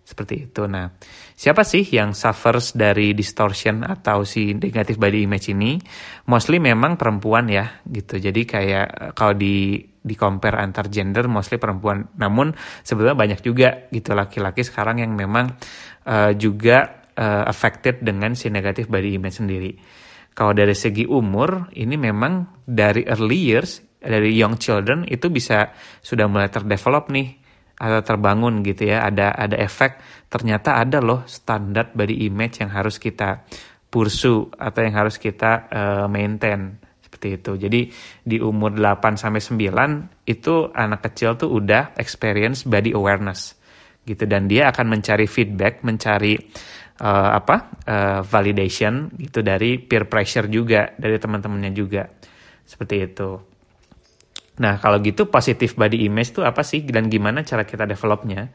seperti 0.07 0.47
itu. 0.47 0.71
Nah, 0.71 0.87
siapa 1.35 1.67
sih 1.67 1.83
yang 1.83 2.15
suffers 2.15 2.79
dari 2.79 3.11
distortion 3.11 3.83
atau 3.83 4.23
si 4.23 4.55
negatif 4.55 5.03
body 5.03 5.27
image 5.27 5.51
ini? 5.51 5.83
Mostly 6.31 6.63
memang 6.63 6.95
perempuan 6.95 7.51
ya, 7.51 7.83
gitu. 7.83 8.23
Jadi 8.23 8.47
kayak 8.47 8.87
eh, 8.87 9.11
kalau 9.19 9.35
di 9.35 9.83
di 9.83 10.15
compare 10.15 10.63
antar 10.63 10.87
gender 10.87 11.27
mostly 11.27 11.59
perempuan. 11.59 12.07
Namun 12.23 12.55
sebenarnya 12.87 13.19
banyak 13.19 13.41
juga 13.43 13.91
gitu 13.91 14.15
laki-laki 14.15 14.63
sekarang 14.63 15.03
yang 15.03 15.19
memang 15.19 15.59
uh, 16.07 16.31
juga 16.39 17.03
uh, 17.19 17.43
affected 17.51 18.07
dengan 18.07 18.39
si 18.39 18.47
negatif 18.47 18.87
body 18.87 19.19
image 19.19 19.43
sendiri. 19.43 19.75
Kalau 20.31 20.55
dari 20.55 20.79
segi 20.79 21.03
umur, 21.03 21.75
ini 21.75 21.99
memang 21.99 22.63
dari 22.63 23.03
early 23.11 23.51
years 23.51 23.83
dari 24.07 24.33
young 24.33 24.57
children 24.57 25.05
itu 25.11 25.27
bisa 25.29 25.75
sudah 26.01 26.31
mulai 26.31 26.49
terdevelop 26.49 27.11
nih 27.11 27.43
atau 27.77 28.01
terbangun 28.01 28.65
gitu 28.65 28.89
ya 28.89 29.05
ada 29.05 29.37
ada 29.37 29.61
efek 29.61 30.01
ternyata 30.33 30.81
ada 30.81 31.05
loh 31.05 31.29
standar 31.29 31.93
body 31.93 32.25
image 32.25 32.65
yang 32.65 32.73
harus 32.73 32.97
kita 32.97 33.45
pursue 33.93 34.49
atau 34.57 34.81
yang 34.81 34.97
harus 34.97 35.21
kita 35.21 35.69
uh, 35.69 36.07
maintain 36.09 36.77
seperti 37.01 37.41
itu. 37.41 37.53
Jadi 37.57 37.81
di 38.21 38.37
umur 38.37 38.77
8 38.77 39.17
sampai 39.17 39.41
9 39.41 40.29
itu 40.29 40.69
anak 40.77 41.01
kecil 41.09 41.41
tuh 41.41 41.49
udah 41.49 41.97
experience 41.97 42.69
body 42.69 42.93
awareness 42.93 43.57
gitu 44.05 44.29
dan 44.29 44.47
dia 44.47 44.69
akan 44.69 44.99
mencari 44.99 45.25
feedback, 45.25 45.81
mencari 45.81 46.37
uh, 47.01 47.31
apa? 47.41 47.57
Uh, 47.89 48.21
validation 48.21 49.09
gitu 49.17 49.41
dari 49.41 49.81
peer 49.81 50.05
pressure 50.05 50.45
juga 50.53 50.93
dari 51.01 51.17
teman-temannya 51.17 51.73
juga. 51.73 52.05
Seperti 52.69 52.95
itu. 53.01 53.56
Nah, 54.57 54.81
kalau 54.81 55.01
gitu 55.05 55.29
positif 55.29 55.77
body 55.77 56.09
image 56.09 56.33
itu 56.33 56.41
apa 56.41 56.65
sih 56.65 56.81
dan 56.85 57.13
gimana 57.13 57.45
cara 57.45 57.69
kita 57.69 57.85
developnya? 57.85 58.49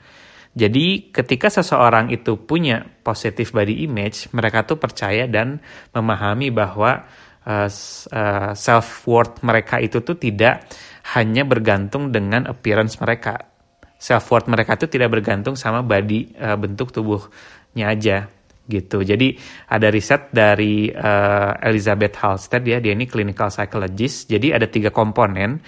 Jadi 0.51 1.13
ketika 1.15 1.47
seseorang 1.47 2.11
itu 2.11 2.35
punya 2.43 2.83
positif 2.83 3.55
body 3.55 3.87
image, 3.87 4.33
mereka 4.35 4.67
tuh 4.67 4.75
percaya 4.75 5.23
dan 5.29 5.61
memahami 5.95 6.51
bahwa 6.51 7.07
uh, 7.47 7.69
uh, 8.11 8.51
self 8.51 8.87
worth 9.07 9.39
mereka 9.45 9.79
itu 9.79 10.03
tuh 10.03 10.19
tidak 10.19 10.67
hanya 11.15 11.47
bergantung 11.47 12.11
dengan 12.11 12.49
appearance 12.51 12.99
mereka. 12.99 13.47
Self 13.95 14.27
worth 14.33 14.49
mereka 14.49 14.75
tuh 14.75 14.89
tidak 14.89 15.13
bergantung 15.13 15.55
sama 15.55 15.85
body 15.85 16.35
uh, 16.35 16.57
bentuk 16.59 16.91
tubuhnya 16.91 17.93
aja 17.93 18.27
gitu. 18.71 19.03
Jadi 19.03 19.35
ada 19.67 19.91
riset 19.91 20.31
dari 20.31 20.87
uh, 20.87 21.59
Elizabeth 21.59 22.15
Halstead 22.23 22.63
ya, 22.63 22.79
dia 22.79 22.95
ini 22.95 23.03
clinical 23.03 23.51
psychologist. 23.51 24.31
Jadi 24.31 24.55
ada 24.55 24.71
tiga 24.71 24.95
komponen 24.95 25.59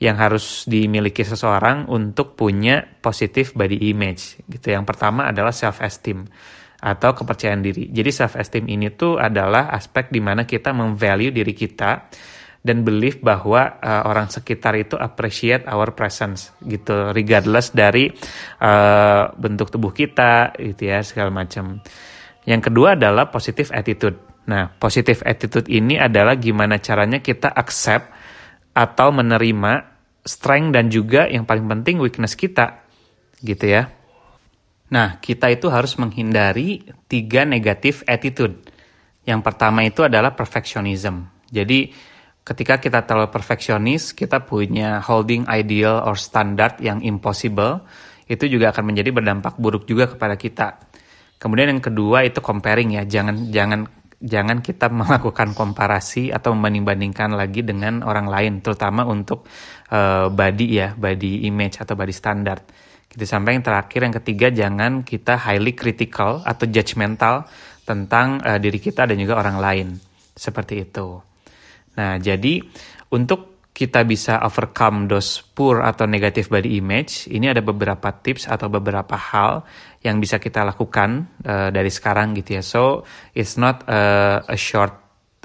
yang 0.00 0.16
harus 0.16 0.64
dimiliki 0.66 1.22
seseorang 1.22 1.86
untuk 1.86 2.34
punya 2.34 2.82
positif 2.82 3.54
body 3.54 3.92
image 3.92 4.42
gitu. 4.48 4.74
Yang 4.74 4.84
pertama 4.90 5.28
adalah 5.30 5.54
self 5.54 5.78
esteem 5.84 6.26
atau 6.80 7.12
kepercayaan 7.12 7.60
diri. 7.60 7.92
Jadi 7.92 8.10
self 8.10 8.40
esteem 8.40 8.64
ini 8.72 8.88
tuh 8.96 9.20
adalah 9.20 9.68
aspek 9.68 10.08
di 10.08 10.18
mana 10.24 10.48
kita 10.48 10.72
memvalue 10.72 11.28
diri 11.28 11.52
kita 11.52 12.08
dan 12.60 12.84
believe 12.84 13.20
bahwa 13.24 13.80
uh, 13.80 14.04
orang 14.08 14.28
sekitar 14.28 14.76
itu 14.76 14.96
appreciate 14.96 15.64
our 15.64 15.96
presence 15.96 16.52
gitu 16.60 17.12
regardless 17.16 17.72
dari 17.72 18.12
uh, 18.60 19.32
bentuk 19.32 19.72
tubuh 19.72 19.92
kita 19.92 20.56
gitu 20.56 20.88
ya 20.88 21.04
segala 21.04 21.28
macam. 21.28 21.80
Yang 22.48 22.72
kedua 22.72 22.96
adalah 22.96 23.28
positive 23.28 23.68
attitude. 23.72 24.16
Nah, 24.48 24.72
positive 24.72 25.20
attitude 25.22 25.68
ini 25.68 26.00
adalah 26.00 26.34
gimana 26.40 26.80
caranya 26.80 27.20
kita 27.20 27.52
accept 27.52 28.08
atau 28.72 29.08
menerima 29.12 29.72
strength 30.24 30.70
dan 30.72 30.88
juga 30.88 31.28
yang 31.28 31.44
paling 31.44 31.66
penting 31.68 32.00
weakness 32.00 32.36
kita 32.36 32.80
gitu 33.40 33.66
ya. 33.68 33.88
Nah, 34.90 35.22
kita 35.22 35.52
itu 35.52 35.70
harus 35.70 35.94
menghindari 35.96 36.82
tiga 37.06 37.46
negatif 37.46 38.02
attitude. 38.10 38.58
Yang 39.22 39.40
pertama 39.46 39.86
itu 39.86 40.02
adalah 40.02 40.34
perfectionism. 40.34 41.30
Jadi, 41.46 41.94
ketika 42.42 42.82
kita 42.82 43.06
terlalu 43.06 43.30
perfeksionis, 43.30 44.10
kita 44.10 44.42
punya 44.42 44.98
holding 44.98 45.46
ideal 45.46 46.02
or 46.02 46.18
standard 46.18 46.82
yang 46.82 46.98
impossible, 47.06 47.86
itu 48.26 48.50
juga 48.50 48.74
akan 48.74 48.90
menjadi 48.90 49.10
berdampak 49.14 49.54
buruk 49.62 49.86
juga 49.86 50.10
kepada 50.10 50.34
kita. 50.34 50.89
Kemudian 51.40 51.72
yang 51.72 51.80
kedua 51.80 52.28
itu 52.28 52.44
comparing 52.44 53.00
ya, 53.00 53.08
jangan 53.08 53.48
jangan 53.48 53.88
jangan 54.20 54.60
kita 54.60 54.92
melakukan 55.00 55.56
komparasi 55.56 56.28
atau 56.28 56.52
membanding-bandingkan 56.52 57.32
lagi 57.32 57.64
dengan 57.64 58.04
orang 58.04 58.28
lain, 58.28 58.52
terutama 58.60 59.08
untuk 59.08 59.48
uh, 59.88 60.28
body 60.28 60.66
ya, 60.68 60.92
body 60.92 61.48
image 61.48 61.80
atau 61.80 61.96
body 61.96 62.12
standard. 62.12 62.62
Gitu 63.10 63.26
sampai 63.26 63.58
yang 63.58 63.64
terakhir 63.66 64.06
yang 64.06 64.14
ketiga 64.22 64.46
jangan 64.54 65.02
kita 65.02 65.34
highly 65.34 65.74
critical 65.74 66.46
atau 66.46 66.68
judgmental 66.70 67.48
tentang 67.82 68.38
uh, 68.44 68.60
diri 68.60 68.78
kita 68.78 69.08
dan 69.08 69.16
juga 69.16 69.40
orang 69.40 69.56
lain. 69.58 69.88
Seperti 70.36 70.86
itu. 70.86 71.18
Nah, 71.98 72.22
jadi 72.22 72.62
untuk 73.10 73.49
kita 73.80 74.04
bisa 74.04 74.44
overcome 74.44 75.08
those 75.08 75.40
poor 75.40 75.80
atau 75.80 76.04
negative 76.04 76.52
body 76.52 76.76
image, 76.76 77.32
ini 77.32 77.48
ada 77.48 77.64
beberapa 77.64 78.12
tips 78.12 78.44
atau 78.44 78.68
beberapa 78.68 79.16
hal 79.16 79.64
yang 80.04 80.20
bisa 80.20 80.36
kita 80.36 80.68
lakukan 80.68 81.24
uh, 81.48 81.72
dari 81.72 81.88
sekarang 81.88 82.36
gitu 82.36 82.60
ya. 82.60 82.62
So 82.62 83.08
it's 83.32 83.56
not 83.56 83.88
uh, 83.88 84.44
a 84.44 84.58
short 84.60 84.92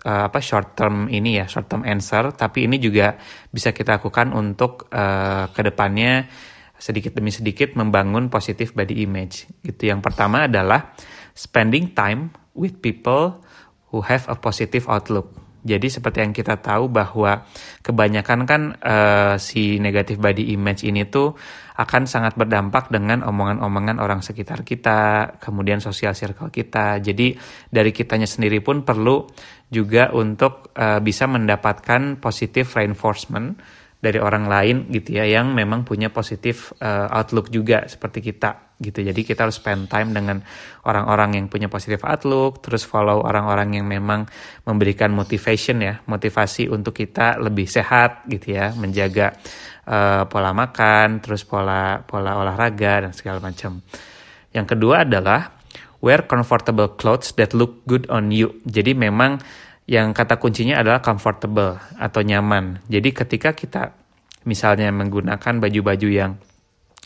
uh, 0.03 0.27
apa 0.27 0.43
short 0.43 0.75
term 0.75 1.07
ini 1.07 1.39
ya, 1.39 1.47
short 1.47 1.71
term 1.71 1.87
answer, 1.87 2.35
tapi 2.35 2.67
ini 2.67 2.75
juga 2.75 3.15
bisa 3.47 3.71
kita 3.71 4.03
lakukan 4.03 4.35
untuk 4.35 4.91
uh, 4.91 5.47
ke 5.55 5.61
depannya 5.63 6.27
sedikit 6.75 7.15
demi 7.15 7.31
sedikit 7.31 7.71
membangun 7.79 8.27
positif 8.27 8.75
body 8.75 8.99
image. 8.99 9.47
Gitu. 9.63 9.87
Yang 9.95 10.11
pertama 10.11 10.51
adalah 10.51 10.91
spending 11.31 11.95
time 11.95 12.35
with 12.51 12.83
people 12.83 13.39
who 13.95 14.03
have 14.03 14.27
a 14.27 14.35
positive 14.35 14.91
outlook 14.91 15.44
jadi 15.65 15.89
seperti 15.89 16.21
yang 16.21 16.29
kita 16.29 16.61
tahu 16.61 16.93
bahwa 16.93 17.41
kebanyakan 17.81 18.45
kan 18.45 18.61
uh, 18.85 19.33
si 19.41 19.81
negatif 19.81 20.21
body 20.21 20.53
image 20.53 20.85
ini 20.85 21.09
tuh 21.09 21.33
akan 21.73 22.05
sangat 22.05 22.37
berdampak 22.37 22.93
dengan 22.93 23.25
omongan-omongan 23.25 23.97
orang 23.97 24.21
sekitar 24.21 24.61
kita, 24.61 25.33
kemudian 25.41 25.81
sosial 25.81 26.13
circle 26.13 26.53
kita. 26.53 27.01
Jadi 27.01 27.33
dari 27.67 27.89
kitanya 27.89 28.29
sendiri 28.29 28.61
pun 28.61 28.85
perlu 28.85 29.25
juga 29.65 30.13
untuk 30.13 30.69
uh, 30.77 31.01
bisa 31.01 31.25
mendapatkan 31.25 32.21
positive 32.21 32.69
reinforcement 32.77 33.57
dari 33.97 34.21
orang 34.21 34.45
lain 34.45 34.75
gitu 34.93 35.17
ya 35.17 35.25
yang 35.25 35.57
memang 35.57 35.81
punya 35.81 36.13
positif 36.13 36.77
uh, 36.77 37.09
outlook 37.09 37.49
juga 37.49 37.89
seperti 37.89 38.21
kita 38.21 38.64
gitu. 38.79 38.99
Jadi 38.99 39.23
kita 39.23 39.47
harus 39.47 39.55
spend 39.55 39.87
time 39.87 40.11
dengan 40.11 40.43
orang-orang 40.83 41.39
yang 41.39 41.45
punya 41.47 41.71
positive 41.71 42.03
outlook, 42.03 42.59
terus 42.59 42.83
follow 42.83 43.23
orang-orang 43.23 43.79
yang 43.79 43.87
memang 43.87 44.27
memberikan 44.67 45.15
motivation 45.15 45.79
ya, 45.79 46.03
motivasi 46.03 46.67
untuk 46.67 46.91
kita 46.95 47.39
lebih 47.39 47.67
sehat 47.67 48.27
gitu 48.27 48.55
ya, 48.59 48.75
menjaga 48.75 49.35
uh, 49.87 50.27
pola 50.27 50.51
makan, 50.51 51.23
terus 51.23 51.47
pola 51.47 52.03
pola 52.03 52.35
olahraga 52.35 53.07
dan 53.07 53.11
segala 53.15 53.39
macam. 53.39 53.79
Yang 54.51 54.75
kedua 54.75 55.07
adalah 55.07 55.55
wear 56.03 56.27
comfortable 56.27 56.95
clothes 56.99 57.35
that 57.39 57.55
look 57.55 57.83
good 57.87 58.07
on 58.11 58.31
you. 58.31 58.59
Jadi 58.67 58.91
memang 58.91 59.39
yang 59.85 60.11
kata 60.17 60.41
kuncinya 60.41 60.81
adalah 60.81 60.99
comfortable 60.99 61.77
atau 62.01 62.21
nyaman. 62.25 62.81
Jadi 62.89 63.09
ketika 63.13 63.53
kita 63.53 63.93
misalnya 64.45 64.89
menggunakan 64.93 65.61
baju-baju 65.61 66.09
yang 66.09 66.37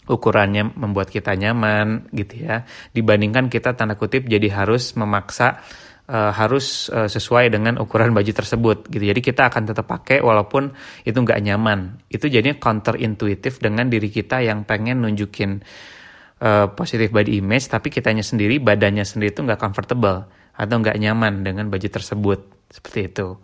ukurannya 0.10 0.74
membuat 0.74 1.14
kita 1.14 1.38
nyaman 1.38 2.10
gitu 2.10 2.50
ya. 2.50 2.66
Dibandingkan 2.92 3.48
kita 3.48 3.78
tanda 3.78 3.94
kutip 3.94 4.26
jadi 4.26 4.50
harus 4.50 4.98
memaksa 4.98 5.62
uh, 6.10 6.34
harus 6.34 6.90
uh, 6.90 7.06
sesuai 7.06 7.54
dengan 7.54 7.78
ukuran 7.78 8.12
baju 8.12 8.32
tersebut 8.34 8.90
gitu. 8.90 9.06
Jadi 9.06 9.22
kita 9.22 9.54
akan 9.54 9.70
tetap 9.70 9.86
pakai 9.86 10.26
walaupun 10.26 10.74
itu 11.06 11.16
nggak 11.16 11.40
nyaman. 11.46 12.10
Itu 12.10 12.26
jadinya 12.26 12.58
counter 12.58 12.98
intuitif 12.98 13.62
dengan 13.62 13.88
diri 13.88 14.10
kita 14.10 14.42
yang 14.42 14.66
pengen 14.66 15.06
nunjukin 15.06 15.62
uh, 16.42 16.68
positif 16.74 17.14
body 17.14 17.38
image 17.38 17.70
tapi 17.70 17.94
kitanya 17.94 18.26
sendiri 18.26 18.58
badannya 18.58 19.06
sendiri 19.06 19.32
itu 19.32 19.46
nggak 19.46 19.62
comfortable 19.62 20.26
atau 20.60 20.76
nggak 20.76 20.98
nyaman 20.98 21.46
dengan 21.46 21.70
baju 21.70 21.88
tersebut. 21.88 22.74
Seperti 22.74 23.00
itu 23.14 23.38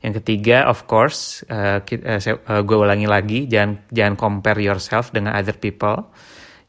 yang 0.00 0.16
ketiga, 0.16 0.64
of 0.64 0.88
course, 0.88 1.44
uh, 1.52 1.84
uh, 1.84 2.62
gue 2.64 2.78
ulangi 2.80 3.04
lagi, 3.04 3.44
jangan 3.44 3.84
jangan 3.92 4.16
compare 4.16 4.60
yourself 4.64 5.12
dengan 5.12 5.36
other 5.36 5.60
people. 5.60 6.08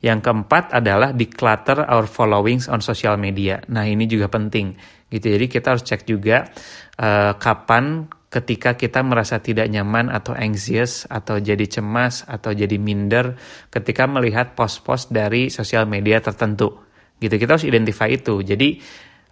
Yang 0.04 0.28
keempat 0.28 0.76
adalah 0.76 1.16
declutter 1.16 1.88
our 1.88 2.10
followings 2.12 2.68
on 2.68 2.84
social 2.84 3.16
media. 3.16 3.64
Nah 3.72 3.88
ini 3.88 4.04
juga 4.04 4.28
penting, 4.28 4.76
gitu. 5.08 5.32
Jadi 5.32 5.48
kita 5.48 5.78
harus 5.78 5.88
cek 5.88 6.04
juga 6.04 6.44
uh, 7.00 7.40
kapan 7.40 8.12
ketika 8.28 8.76
kita 8.76 9.00
merasa 9.00 9.40
tidak 9.40 9.72
nyaman 9.72 10.12
atau 10.12 10.36
anxious 10.36 11.08
atau 11.08 11.40
jadi 11.40 11.64
cemas 11.72 12.28
atau 12.28 12.52
jadi 12.52 12.76
minder 12.80 13.36
ketika 13.72 14.08
melihat 14.12 14.60
post-post 14.60 15.12
dari 15.16 15.48
sosial 15.48 15.88
media 15.88 16.20
tertentu. 16.20 16.84
Gitu 17.16 17.32
kita 17.40 17.56
harus 17.56 17.64
identify 17.64 18.12
itu. 18.12 18.44
Jadi 18.44 18.76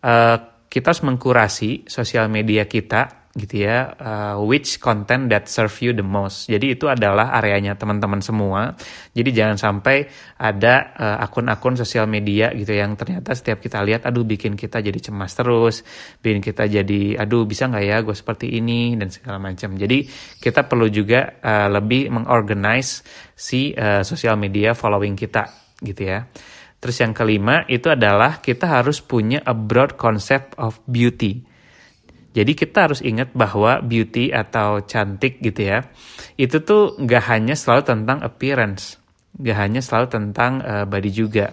uh, 0.08 0.38
kita 0.72 0.96
harus 0.96 1.04
mengkurasi 1.04 1.90
sosial 1.90 2.32
media 2.32 2.64
kita 2.64 3.19
gitu 3.38 3.62
ya 3.62 3.94
uh, 3.94 4.36
which 4.42 4.82
content 4.82 5.30
that 5.30 5.46
serve 5.46 5.74
you 5.86 5.94
the 5.94 6.06
most. 6.06 6.50
Jadi 6.50 6.74
itu 6.74 6.90
adalah 6.90 7.30
areanya 7.38 7.78
teman-teman 7.78 8.26
semua. 8.26 8.74
Jadi 9.14 9.30
jangan 9.30 9.58
sampai 9.62 10.10
ada 10.42 10.98
uh, 10.98 11.18
akun-akun 11.22 11.78
sosial 11.78 12.10
media 12.10 12.50
gitu 12.58 12.74
yang 12.74 12.98
ternyata 12.98 13.38
setiap 13.38 13.62
kita 13.62 13.86
lihat 13.86 14.10
aduh 14.10 14.26
bikin 14.26 14.58
kita 14.58 14.82
jadi 14.82 14.98
cemas 14.98 15.38
terus 15.38 15.86
bikin 16.26 16.42
kita 16.42 16.66
jadi 16.66 17.22
aduh 17.22 17.46
bisa 17.46 17.70
nggak 17.70 17.86
ya 17.86 17.98
gue 18.02 18.16
seperti 18.18 18.58
ini 18.58 18.98
dan 18.98 19.14
segala 19.14 19.38
macam. 19.38 19.78
Jadi 19.78 20.10
kita 20.42 20.66
perlu 20.66 20.90
juga 20.90 21.38
uh, 21.38 21.70
lebih 21.70 22.10
mengorganize 22.10 23.06
si 23.38 23.78
uh, 23.78 24.02
sosial 24.02 24.42
media 24.42 24.74
following 24.74 25.14
kita 25.14 25.46
gitu 25.86 26.02
ya. 26.02 26.26
Terus 26.80 26.96
yang 27.04 27.12
kelima 27.12 27.68
itu 27.68 27.92
adalah 27.92 28.40
kita 28.40 28.80
harus 28.80 29.04
punya 29.04 29.44
a 29.44 29.52
broad 29.52 30.00
concept 30.00 30.56
of 30.56 30.80
beauty. 30.88 31.49
Jadi 32.30 32.54
kita 32.54 32.86
harus 32.86 33.02
ingat 33.02 33.34
bahwa 33.34 33.82
beauty 33.82 34.30
atau 34.30 34.86
cantik 34.86 35.42
gitu 35.42 35.66
ya, 35.66 35.82
itu 36.38 36.62
tuh 36.62 36.94
nggak 37.02 37.24
hanya 37.26 37.58
selalu 37.58 37.90
tentang 37.90 38.22
appearance, 38.22 39.02
nggak 39.34 39.58
hanya 39.58 39.82
selalu 39.82 40.08
tentang 40.14 40.62
uh, 40.62 40.86
body 40.86 41.10
juga. 41.10 41.50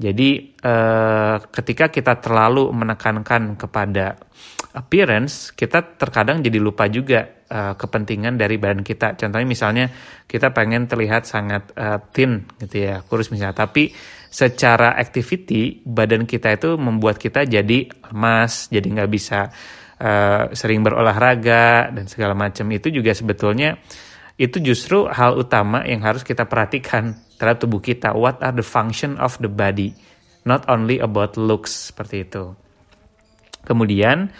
Jadi 0.00 0.56
uh, 0.64 1.36
ketika 1.52 1.92
kita 1.92 2.18
terlalu 2.18 2.72
menekankan 2.72 3.54
kepada 3.54 4.16
appearance, 4.72 5.52
kita 5.52 5.94
terkadang 5.94 6.40
jadi 6.40 6.56
lupa 6.56 6.88
juga 6.88 7.44
uh, 7.46 7.76
kepentingan 7.76 8.40
dari 8.40 8.56
badan 8.56 8.80
kita. 8.80 9.14
Contohnya 9.14 9.44
misalnya 9.44 9.86
kita 10.24 10.50
pengen 10.56 10.88
terlihat 10.88 11.28
sangat 11.28 11.70
uh, 11.76 12.00
thin 12.10 12.48
gitu 12.58 12.88
ya, 12.88 13.04
kurus 13.04 13.28
misalnya, 13.28 13.62
tapi 13.62 13.92
secara 14.30 14.96
activity 14.96 15.84
badan 15.84 16.24
kita 16.24 16.54
itu 16.56 16.80
membuat 16.80 17.20
kita 17.20 17.44
jadi 17.44 17.90
lemas, 18.10 18.72
jadi 18.72 18.86
nggak 18.90 19.10
bisa 19.10 19.52
uh, 20.00 20.48
sering 20.56 20.80
berolahraga 20.80 21.92
dan 21.92 22.08
segala 22.08 22.32
macam 22.32 22.66
itu 22.72 22.88
juga 22.88 23.12
sebetulnya 23.12 23.76
itu 24.40 24.56
justru 24.64 25.04
hal 25.04 25.36
utama 25.36 25.84
yang 25.84 26.00
harus 26.00 26.24
kita 26.24 26.48
perhatikan 26.48 27.12
terhadap 27.36 27.60
tubuh 27.60 27.84
kita. 27.84 28.16
What 28.16 28.40
are 28.40 28.56
the 28.56 28.64
function 28.64 29.20
of 29.20 29.36
the 29.36 29.52
body? 29.52 29.92
Not 30.48 30.64
only 30.72 30.96
about 30.96 31.36
looks 31.36 31.92
seperti 31.92 32.24
itu. 32.24 32.56
Kemudian, 33.68 34.32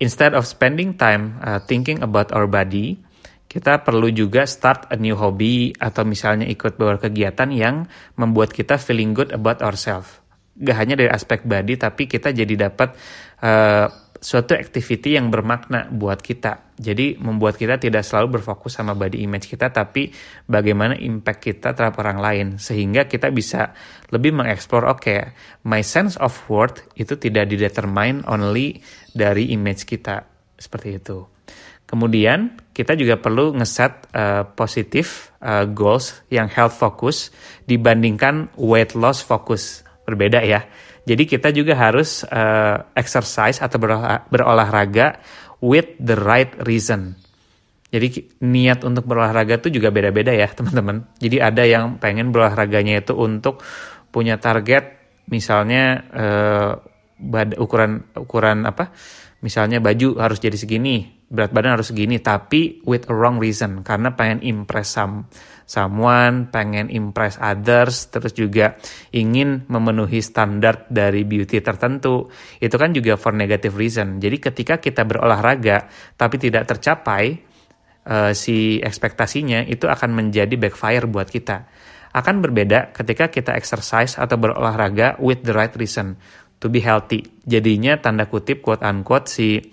instead 0.00 0.32
of 0.32 0.48
spending 0.48 0.96
time 0.96 1.36
uh, 1.44 1.60
thinking 1.68 2.00
about 2.00 2.32
our 2.32 2.48
body, 2.48 2.96
kita 3.44 3.84
perlu 3.84 4.08
juga 4.08 4.48
start 4.48 4.88
a 4.88 4.96
new 4.96 5.12
hobby 5.12 5.76
atau 5.76 6.08
misalnya 6.08 6.48
ikut 6.48 6.80
beberapa 6.80 7.12
kegiatan 7.12 7.52
yang 7.52 7.84
membuat 8.16 8.56
kita 8.56 8.80
feeling 8.80 9.12
good 9.12 9.28
about 9.36 9.60
ourselves. 9.60 10.08
Gak 10.56 10.80
hanya 10.80 10.96
dari 10.96 11.12
aspek 11.12 11.44
body, 11.44 11.76
tapi 11.76 12.08
kita 12.08 12.32
jadi 12.32 12.72
dapat 12.72 12.96
uh, 13.44 14.11
suatu 14.22 14.54
activity 14.54 15.18
yang 15.18 15.34
bermakna 15.34 15.90
buat 15.90 16.22
kita. 16.22 16.78
Jadi 16.78 17.18
membuat 17.18 17.58
kita 17.58 17.82
tidak 17.82 18.06
selalu 18.06 18.38
berfokus 18.38 18.78
sama 18.78 18.94
body 18.94 19.18
image 19.26 19.50
kita, 19.50 19.74
tapi 19.74 20.14
bagaimana 20.46 20.94
impact 20.94 21.42
kita 21.42 21.74
terhadap 21.74 21.98
orang 21.98 22.18
lain. 22.22 22.46
Sehingga 22.62 23.10
kita 23.10 23.34
bisa 23.34 23.74
lebih 24.14 24.30
mengeksplor, 24.30 24.86
oke, 24.86 25.02
okay, 25.02 25.34
my 25.66 25.82
sense 25.82 26.14
of 26.22 26.32
worth 26.46 26.86
itu 26.94 27.18
tidak 27.18 27.50
didetermine 27.50 28.22
only 28.30 28.78
dari 29.10 29.50
image 29.50 29.82
kita. 29.84 30.22
Seperti 30.54 31.02
itu. 31.02 31.26
Kemudian 31.82 32.56
kita 32.72 32.96
juga 32.96 33.20
perlu 33.20 33.52
ngeset 33.58 34.08
uh, 34.16 34.48
positif 34.54 35.34
uh, 35.44 35.68
goals 35.68 36.24
yang 36.32 36.48
health 36.48 36.78
focus 36.78 37.28
dibandingkan 37.68 38.48
weight 38.54 38.94
loss 38.96 39.20
focus. 39.20 39.84
Berbeda 40.08 40.40
ya. 40.40 40.64
Jadi 41.02 41.22
kita 41.26 41.50
juga 41.50 41.74
harus 41.74 42.22
uh, 42.22 42.78
exercise 42.94 43.58
atau 43.58 43.78
berolahraga 44.30 45.18
with 45.58 45.98
the 45.98 46.14
right 46.14 46.54
reason. 46.62 47.18
Jadi 47.92 48.40
niat 48.40 48.86
untuk 48.88 49.04
berolahraga 49.04 49.60
itu 49.60 49.68
juga 49.82 49.92
beda-beda 49.92 50.32
ya 50.32 50.48
teman-teman. 50.58 51.06
Jadi 51.18 51.36
ada 51.42 51.62
yang 51.66 51.98
pengen 51.98 52.30
berolahraganya 52.30 53.02
itu 53.02 53.18
untuk 53.18 53.60
punya 54.14 54.38
target 54.38 55.02
misalnya 55.26 56.06
uh, 56.14 56.72
ukuran 57.58 58.06
ukuran 58.14 58.64
apa? 58.64 58.94
Misalnya 59.42 59.82
baju 59.82 60.22
harus 60.22 60.38
jadi 60.38 60.54
segini, 60.54 61.02
berat 61.26 61.50
badan 61.50 61.74
harus 61.74 61.90
segini, 61.90 62.22
tapi 62.22 62.78
with 62.86 63.10
a 63.10 63.14
wrong 63.14 63.42
reason 63.42 63.82
karena 63.82 64.14
pengen 64.14 64.38
impress 64.46 64.94
some 64.94 65.26
someone, 65.64 66.50
pengen 66.50 66.92
impress 66.92 67.38
others, 67.40 68.10
terus 68.10 68.34
juga 68.34 68.76
ingin 69.14 69.64
memenuhi 69.66 70.20
standar 70.20 70.86
dari 70.90 71.24
beauty 71.24 71.62
tertentu, 71.62 72.28
itu 72.60 72.76
kan 72.76 72.90
juga 72.92 73.16
for 73.16 73.32
negative 73.32 73.74
reason. 73.78 74.20
Jadi 74.20 74.36
ketika 74.38 74.74
kita 74.82 75.06
berolahraga 75.06 75.88
tapi 76.18 76.36
tidak 76.36 76.68
tercapai 76.68 77.38
uh, 78.06 78.32
si 78.34 78.82
ekspektasinya, 78.82 79.64
itu 79.64 79.86
akan 79.88 80.10
menjadi 80.12 80.54
backfire 80.58 81.06
buat 81.08 81.28
kita. 81.30 81.66
Akan 82.12 82.44
berbeda 82.44 82.92
ketika 82.92 83.32
kita 83.32 83.56
exercise 83.56 84.20
atau 84.20 84.36
berolahraga 84.36 85.16
with 85.16 85.40
the 85.48 85.54
right 85.56 85.72
reason 85.80 86.20
to 86.60 86.68
be 86.68 86.84
healthy. 86.84 87.24
Jadinya 87.48 87.96
tanda 87.96 88.28
kutip 88.28 88.60
quote 88.60 88.84
unquote 88.84 89.32
si 89.32 89.64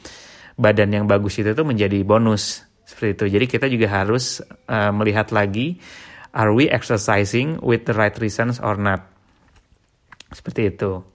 badan 0.55 0.91
yang 0.91 1.05
bagus 1.07 1.39
itu 1.39 1.51
tuh 1.51 1.67
menjadi 1.67 1.99
bonus 2.03 2.68
seperti 2.89 3.09
itu. 3.13 3.25
Jadi 3.37 3.45
kita 3.45 3.65
juga 3.69 3.87
harus 4.01 4.41
uh, 4.65 4.89
melihat 4.89 5.29
lagi 5.29 5.77
are 6.33 6.49
we 6.49 6.65
exercising 6.65 7.61
with 7.61 7.85
the 7.85 7.93
right 7.93 8.17
reasons 8.17 8.57
or 8.57 8.73
not. 8.81 9.05
Seperti 10.33 10.73
itu. 10.73 11.05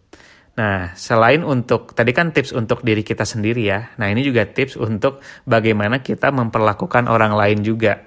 Nah, 0.54 0.94
selain 0.94 1.42
untuk 1.42 1.98
tadi 1.98 2.14
kan 2.14 2.30
tips 2.30 2.54
untuk 2.54 2.86
diri 2.86 3.02
kita 3.02 3.26
sendiri 3.26 3.66
ya. 3.66 3.90
Nah, 3.98 4.06
ini 4.06 4.22
juga 4.22 4.46
tips 4.46 4.78
untuk 4.78 5.18
bagaimana 5.42 5.98
kita 5.98 6.30
memperlakukan 6.30 7.10
orang 7.10 7.34
lain 7.34 7.66
juga. 7.66 8.06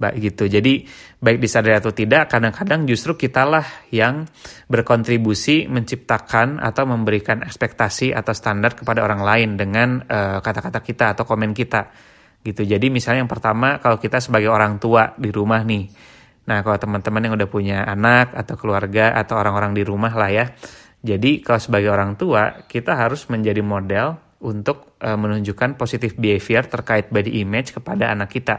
Baik 0.00 0.32
gitu. 0.32 0.50
Jadi 0.50 0.82
baik 1.20 1.38
disadari 1.38 1.76
atau 1.76 1.92
tidak, 1.94 2.32
kadang-kadang 2.32 2.88
justru 2.88 3.14
kitalah 3.14 3.86
yang 3.92 4.24
berkontribusi 4.66 5.70
menciptakan 5.70 6.58
atau 6.58 6.88
memberikan 6.88 7.44
ekspektasi 7.44 8.16
atau 8.16 8.32
standar 8.34 8.74
kepada 8.74 9.04
orang 9.04 9.20
lain 9.22 9.48
dengan 9.60 10.00
uh, 10.00 10.40
kata-kata 10.40 10.80
kita 10.80 11.14
atau 11.14 11.28
komen 11.28 11.52
kita 11.52 12.09
gitu. 12.40 12.64
Jadi 12.64 12.88
misalnya 12.88 13.24
yang 13.24 13.32
pertama 13.32 13.76
kalau 13.78 14.00
kita 14.00 14.18
sebagai 14.20 14.48
orang 14.48 14.80
tua 14.80 15.12
di 15.16 15.28
rumah 15.28 15.60
nih. 15.64 15.84
Nah, 16.48 16.66
kalau 16.66 16.78
teman-teman 16.80 17.30
yang 17.30 17.34
udah 17.36 17.50
punya 17.50 17.78
anak 17.86 18.34
atau 18.34 18.58
keluarga 18.58 19.14
atau 19.14 19.38
orang-orang 19.38 19.76
di 19.76 19.82
rumah 19.84 20.10
lah 20.10 20.30
ya. 20.32 20.44
Jadi 21.00 21.40
kalau 21.40 21.60
sebagai 21.60 21.88
orang 21.92 22.18
tua, 22.18 22.66
kita 22.68 22.96
harus 22.96 23.28
menjadi 23.30 23.62
model 23.64 24.36
untuk 24.40 24.96
uh, 25.04 25.16
menunjukkan 25.16 25.76
positif 25.76 26.16
behavior 26.16 26.64
terkait 26.64 27.12
body 27.12 27.40
image 27.44 27.76
kepada 27.76 28.12
anak 28.12 28.32
kita. 28.32 28.56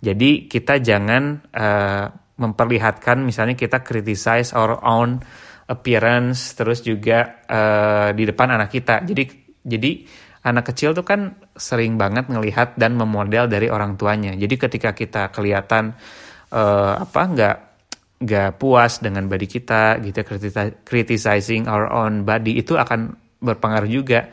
Jadi 0.00 0.46
kita 0.46 0.80
jangan 0.84 1.48
uh, 1.48 2.06
memperlihatkan 2.34 3.24
misalnya 3.24 3.56
kita 3.56 3.80
criticize 3.80 4.52
our 4.52 4.80
own 4.84 5.20
appearance, 5.64 6.52
terus 6.52 6.84
juga 6.84 7.44
uh, 7.48 8.12
di 8.12 8.24
depan 8.28 8.52
anak 8.52 8.68
kita. 8.68 9.00
Jadi 9.00 9.24
jadi 9.64 10.04
anak 10.44 10.70
kecil 10.72 10.92
tuh 10.92 11.02
kan 11.02 11.34
sering 11.56 11.96
banget 11.96 12.28
ngelihat 12.28 12.76
dan 12.76 12.94
memodel 13.00 13.48
dari 13.48 13.72
orang 13.72 13.96
tuanya. 13.96 14.36
Jadi 14.36 14.54
ketika 14.60 14.92
kita 14.92 15.32
kelihatan 15.32 15.96
uh, 16.52 17.00
apa 17.00 17.22
nggak 17.32 17.56
nggak 18.24 18.50
puas 18.60 19.00
dengan 19.00 19.26
body 19.26 19.48
kita 19.48 19.98
gitu 20.04 20.20
criticizing 20.86 21.66
our 21.66 21.88
own 21.90 22.22
body 22.22 22.60
itu 22.60 22.76
akan 22.76 23.16
berpengaruh 23.40 23.90
juga 23.90 24.30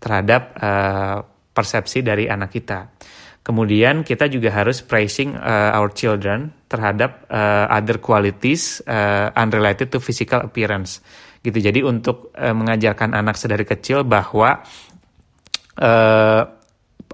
terhadap 0.00 0.42
uh, 0.60 1.18
persepsi 1.52 2.04
dari 2.04 2.28
anak 2.28 2.52
kita. 2.52 2.92
Kemudian 3.44 4.08
kita 4.08 4.24
juga 4.32 4.48
harus 4.48 4.80
praising 4.80 5.36
uh, 5.36 5.76
our 5.76 5.92
children 5.92 6.48
terhadap 6.64 7.28
uh, 7.28 7.68
other 7.68 8.00
qualities 8.00 8.80
uh, 8.88 9.28
unrelated 9.36 9.92
to 9.92 10.00
physical 10.00 10.40
appearance. 10.48 11.04
Gitu. 11.44 11.60
Jadi 11.60 11.84
untuk 11.84 12.32
uh, 12.32 12.56
mengajarkan 12.56 13.12
anak 13.12 13.36
sedari 13.36 13.68
kecil 13.68 14.00
bahwa 14.00 14.64
uh, 15.78 16.42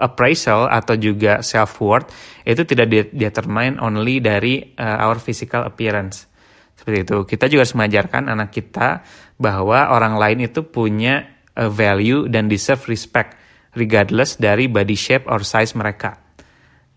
appraisal 0.00 0.66
atau 0.66 0.96
juga 0.96 1.44
self 1.44 1.76
worth 1.84 2.08
itu 2.48 2.64
tidak 2.64 3.12
determine 3.12 3.76
only 3.78 4.18
dari 4.18 4.74
uh, 4.80 5.04
our 5.04 5.20
physical 5.20 5.68
appearance. 5.68 6.24
Seperti 6.72 7.04
itu. 7.04 7.18
Kita 7.28 7.44
juga 7.52 7.68
harus 7.68 7.76
mengajarkan 7.76 8.32
anak 8.32 8.50
kita 8.56 9.04
bahwa 9.36 9.92
orang 9.92 10.16
lain 10.16 10.48
itu 10.48 10.64
punya 10.64 11.28
uh, 11.56 11.68
value 11.68 12.28
dan 12.32 12.48
deserve 12.48 12.80
respect 12.88 13.36
regardless 13.76 14.40
dari 14.40 14.66
body 14.66 14.96
shape 14.96 15.28
or 15.30 15.44
size 15.44 15.76
mereka 15.76 16.30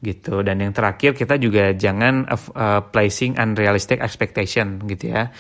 gitu 0.04 0.44
dan 0.44 0.60
yang 0.60 0.76
terakhir 0.76 1.16
kita 1.16 1.40
juga 1.40 1.72
jangan 1.72 2.28
uh, 2.28 2.84
placing 2.92 3.40
unrealistic 3.40 4.04
expectation 4.04 4.84
gitu 4.84 5.16
ya 5.16 5.32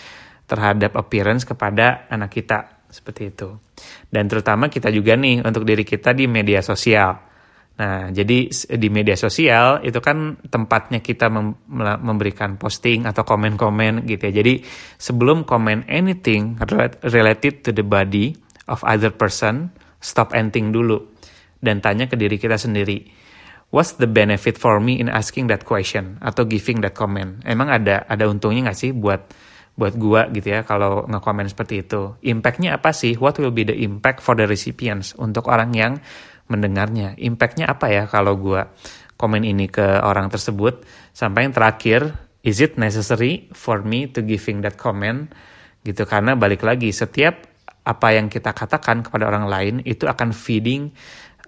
terhadap 0.47 0.95
appearance 0.95 1.43
kepada 1.43 2.07
anak 2.07 2.31
kita 2.31 2.82
seperti 2.93 3.33
itu. 3.33 3.49
Dan 4.07 4.29
terutama 4.29 4.69
kita 4.69 4.93
juga 4.93 5.17
nih 5.17 5.41
untuk 5.41 5.65
diri 5.65 5.81
kita 5.81 6.13
di 6.13 6.29
media 6.29 6.61
sosial. 6.61 7.33
Nah 7.73 8.13
jadi 8.13 8.53
di 8.77 8.89
media 8.93 9.17
sosial 9.17 9.81
itu 9.81 9.97
kan 9.97 10.37
tempatnya 10.45 11.01
kita 11.01 11.25
mem 11.33 11.57
memberikan 12.05 12.61
posting 12.61 13.09
atau 13.09 13.25
komen-komen 13.25 14.05
gitu 14.05 14.29
ya. 14.29 14.33
Jadi 14.45 14.61
sebelum 15.01 15.41
komen 15.41 15.89
anything 15.89 16.61
related 17.09 17.65
to 17.65 17.73
the 17.73 17.81
body 17.81 18.37
of 18.69 18.85
other 18.85 19.09
person 19.09 19.73
stop 19.97 20.37
and 20.37 20.53
dulu. 20.53 21.01
Dan 21.63 21.79
tanya 21.79 22.11
ke 22.11 22.19
diri 22.19 22.35
kita 22.35 22.59
sendiri, 22.59 23.07
what's 23.71 23.95
the 23.95 24.05
benefit 24.05 24.59
for 24.59 24.83
me 24.83 24.99
in 24.99 25.07
asking 25.07 25.47
that 25.47 25.63
question? 25.63 26.19
Atau 26.19 26.43
giving 26.43 26.83
that 26.83 26.91
comment? 26.91 27.39
Emang 27.47 27.71
ada 27.71 28.03
ada 28.05 28.27
untungnya 28.27 28.69
nggak 28.69 28.77
sih 28.77 28.91
buat 28.91 29.31
buat 29.73 29.97
gua 29.97 30.29
gitu 30.29 30.53
ya 30.53 30.61
kalau 30.61 31.05
nge-comment 31.09 31.49
seperti 31.49 31.81
itu? 31.81 32.13
Impactnya 32.21 32.77
apa 32.77 32.93
sih? 32.93 33.17
What 33.17 33.41
will 33.41 33.53
be 33.53 33.65
the 33.65 33.73
impact 33.73 34.21
for 34.21 34.37
the 34.37 34.45
recipients 34.45 35.17
untuk 35.17 35.49
orang 35.49 35.73
yang 35.73 35.97
mendengarnya? 36.49 37.17
Impactnya 37.17 37.69
apa 37.69 37.89
ya 37.89 38.03
kalau 38.05 38.37
gua 38.37 38.69
komen 39.17 39.41
ini 39.41 39.69
ke 39.69 40.01
orang 40.01 40.29
tersebut? 40.29 40.85
Sampai 41.13 41.49
yang 41.49 41.53
terakhir, 41.53 42.13
is 42.45 42.61
it 42.61 42.77
necessary 42.77 43.49
for 43.53 43.81
me 43.81 44.05
to 44.09 44.21
giving 44.21 44.61
that 44.61 44.77
comment? 44.77 45.33
Gitu 45.81 46.05
karena 46.05 46.37
balik 46.37 46.63
lagi 46.63 46.93
setiap 46.93 47.53
apa 47.83 48.15
yang 48.15 48.31
kita 48.31 48.55
katakan 48.55 49.03
kepada 49.03 49.27
orang 49.27 49.45
lain 49.51 49.75
itu 49.83 50.07
akan 50.07 50.31
feeding 50.31 50.95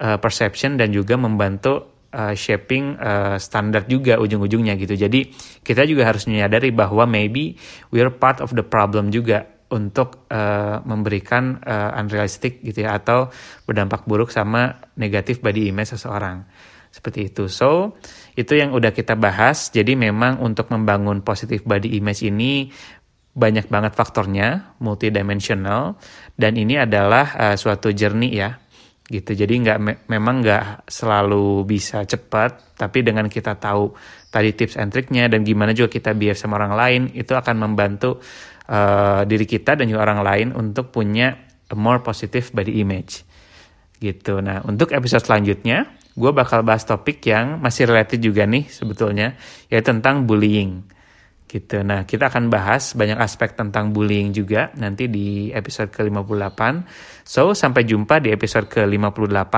uh, 0.04 0.20
perception 0.20 0.76
dan 0.76 0.92
juga 0.92 1.16
membantu 1.16 1.95
uh, 2.16 2.32
shaping 2.32 2.96
uh, 2.96 3.36
standar 3.36 3.84
juga 3.84 4.16
ujung-ujungnya 4.16 4.80
gitu. 4.80 4.96
Jadi 4.96 5.36
kita 5.60 5.84
juga 5.84 6.08
harus 6.08 6.24
menyadari 6.32 6.72
bahwa 6.72 7.04
maybe 7.04 7.60
we're 7.92 8.10
part 8.16 8.40
of 8.40 8.56
the 8.56 8.64
problem 8.64 9.12
juga 9.12 9.44
untuk 9.76 10.30
uh, 10.32 10.80
memberikan 10.88 11.60
uh, 11.60 12.00
unrealistic 12.00 12.64
gitu 12.64 12.88
ya 12.88 12.96
atau 12.96 13.28
berdampak 13.68 14.08
buruk 14.08 14.32
sama 14.32 14.80
negatif 14.96 15.44
body 15.44 15.68
image 15.68 15.92
seseorang. 15.92 16.48
Seperti 16.96 17.28
itu. 17.28 17.52
So, 17.52 18.00
itu 18.40 18.56
yang 18.56 18.72
udah 18.72 18.96
kita 18.96 19.20
bahas. 19.20 19.68
Jadi 19.68 20.00
memang 20.00 20.40
untuk 20.40 20.72
membangun 20.72 21.20
positif 21.28 21.68
body 21.68 21.92
image 22.00 22.24
ini 22.24 22.72
banyak 23.36 23.68
banget 23.68 24.00
faktornya, 24.00 24.80
multidimensional 24.80 26.00
dan 26.40 26.56
ini 26.56 26.80
adalah 26.80 27.36
uh, 27.36 27.56
suatu 27.60 27.92
journey 27.92 28.32
ya 28.32 28.56
gitu. 29.06 29.38
Jadi 29.38 29.54
nggak 29.62 29.78
me 29.78 29.94
memang 30.10 30.42
nggak 30.42 30.90
selalu 30.90 31.62
bisa 31.70 32.02
cepat 32.10 32.74
tapi 32.74 33.06
dengan 33.06 33.30
kita 33.30 33.54
tahu 33.58 33.94
tadi 34.34 34.52
tips 34.58 34.82
and 34.82 34.90
triknya 34.90 35.30
dan 35.30 35.46
gimana 35.46 35.72
juga 35.78 35.94
kita 35.94 36.18
biar 36.18 36.34
sama 36.34 36.58
orang 36.58 36.74
lain 36.74 37.02
itu 37.14 37.32
akan 37.38 37.56
membantu 37.56 38.18
uh, 38.68 39.22
diri 39.24 39.46
kita 39.46 39.78
dan 39.78 39.86
juga 39.86 40.10
orang 40.10 40.22
lain 40.26 40.48
untuk 40.58 40.90
punya 40.90 41.38
a 41.70 41.76
more 41.78 42.02
positive 42.02 42.50
body 42.50 42.82
image. 42.82 43.22
Gitu. 44.02 44.42
Nah 44.42 44.66
untuk 44.66 44.90
episode 44.92 45.22
selanjutnya 45.22 45.86
gue 46.16 46.32
bakal 46.32 46.64
bahas 46.64 46.88
topik 46.88 47.22
yang 47.28 47.60
masih 47.60 47.92
related 47.92 48.24
juga 48.24 48.48
nih 48.48 48.72
sebetulnya 48.72 49.36
yaitu 49.68 49.92
tentang 49.92 50.24
bullying 50.24 50.95
gitu. 51.46 51.82
Nah, 51.86 52.04
kita 52.04 52.28
akan 52.28 52.50
bahas 52.50 52.98
banyak 52.98 53.18
aspek 53.22 53.54
tentang 53.54 53.94
bullying 53.94 54.34
juga 54.34 54.74
nanti 54.76 55.08
di 55.08 55.50
episode 55.54 55.94
ke-58. 55.94 56.62
So, 57.24 57.54
sampai 57.54 57.86
jumpa 57.86 58.20
di 58.20 58.34
episode 58.34 58.68
ke-58. 58.68 59.56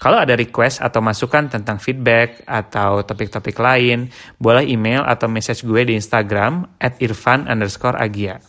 Kalau 0.00 0.16
ada 0.16 0.32
request 0.32 0.80
atau 0.80 1.04
masukan 1.04 1.52
tentang 1.52 1.76
feedback 1.76 2.48
atau 2.48 3.04
topik-topik 3.04 3.52
lain, 3.60 4.08
boleh 4.40 4.64
email 4.64 5.04
atau 5.04 5.28
message 5.28 5.60
gue 5.60 5.84
di 5.84 5.92
Instagram 5.92 6.80
at 6.80 6.96
irfan 7.04 7.44
underscore 7.44 8.00
agia. 8.00 8.40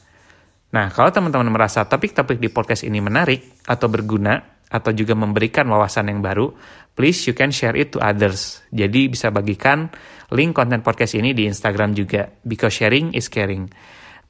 Nah, 0.72 0.88
kalau 0.96 1.12
teman-teman 1.12 1.52
merasa 1.52 1.84
topik-topik 1.84 2.40
di 2.40 2.48
podcast 2.48 2.88
ini 2.88 3.04
menarik 3.04 3.68
atau 3.68 3.92
berguna, 3.92 4.62
atau 4.72 4.96
juga 4.96 5.12
memberikan 5.14 5.68
wawasan 5.68 6.08
yang 6.08 6.24
baru, 6.24 6.48
please 6.96 7.28
you 7.28 7.34
can 7.34 7.50
share 7.54 7.76
it 7.76 7.96
to 7.96 8.00
others. 8.02 8.64
Jadi 8.72 9.12
bisa 9.12 9.32
bagikan 9.32 9.92
link 10.32 10.56
konten 10.56 10.84
podcast 10.84 11.16
ini 11.16 11.36
di 11.36 11.48
Instagram 11.48 11.96
juga, 11.96 12.32
because 12.44 12.76
sharing 12.76 13.12
is 13.12 13.28
caring. 13.28 13.72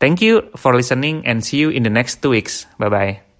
Thank 0.01 0.25
you 0.25 0.49
for 0.57 0.73
listening 0.73 1.21
and 1.29 1.45
see 1.45 1.61
you 1.61 1.69
in 1.69 1.85
the 1.85 1.93
next 1.93 2.25
two 2.25 2.33
weeks. 2.33 2.65
Bye-bye. 2.81 3.30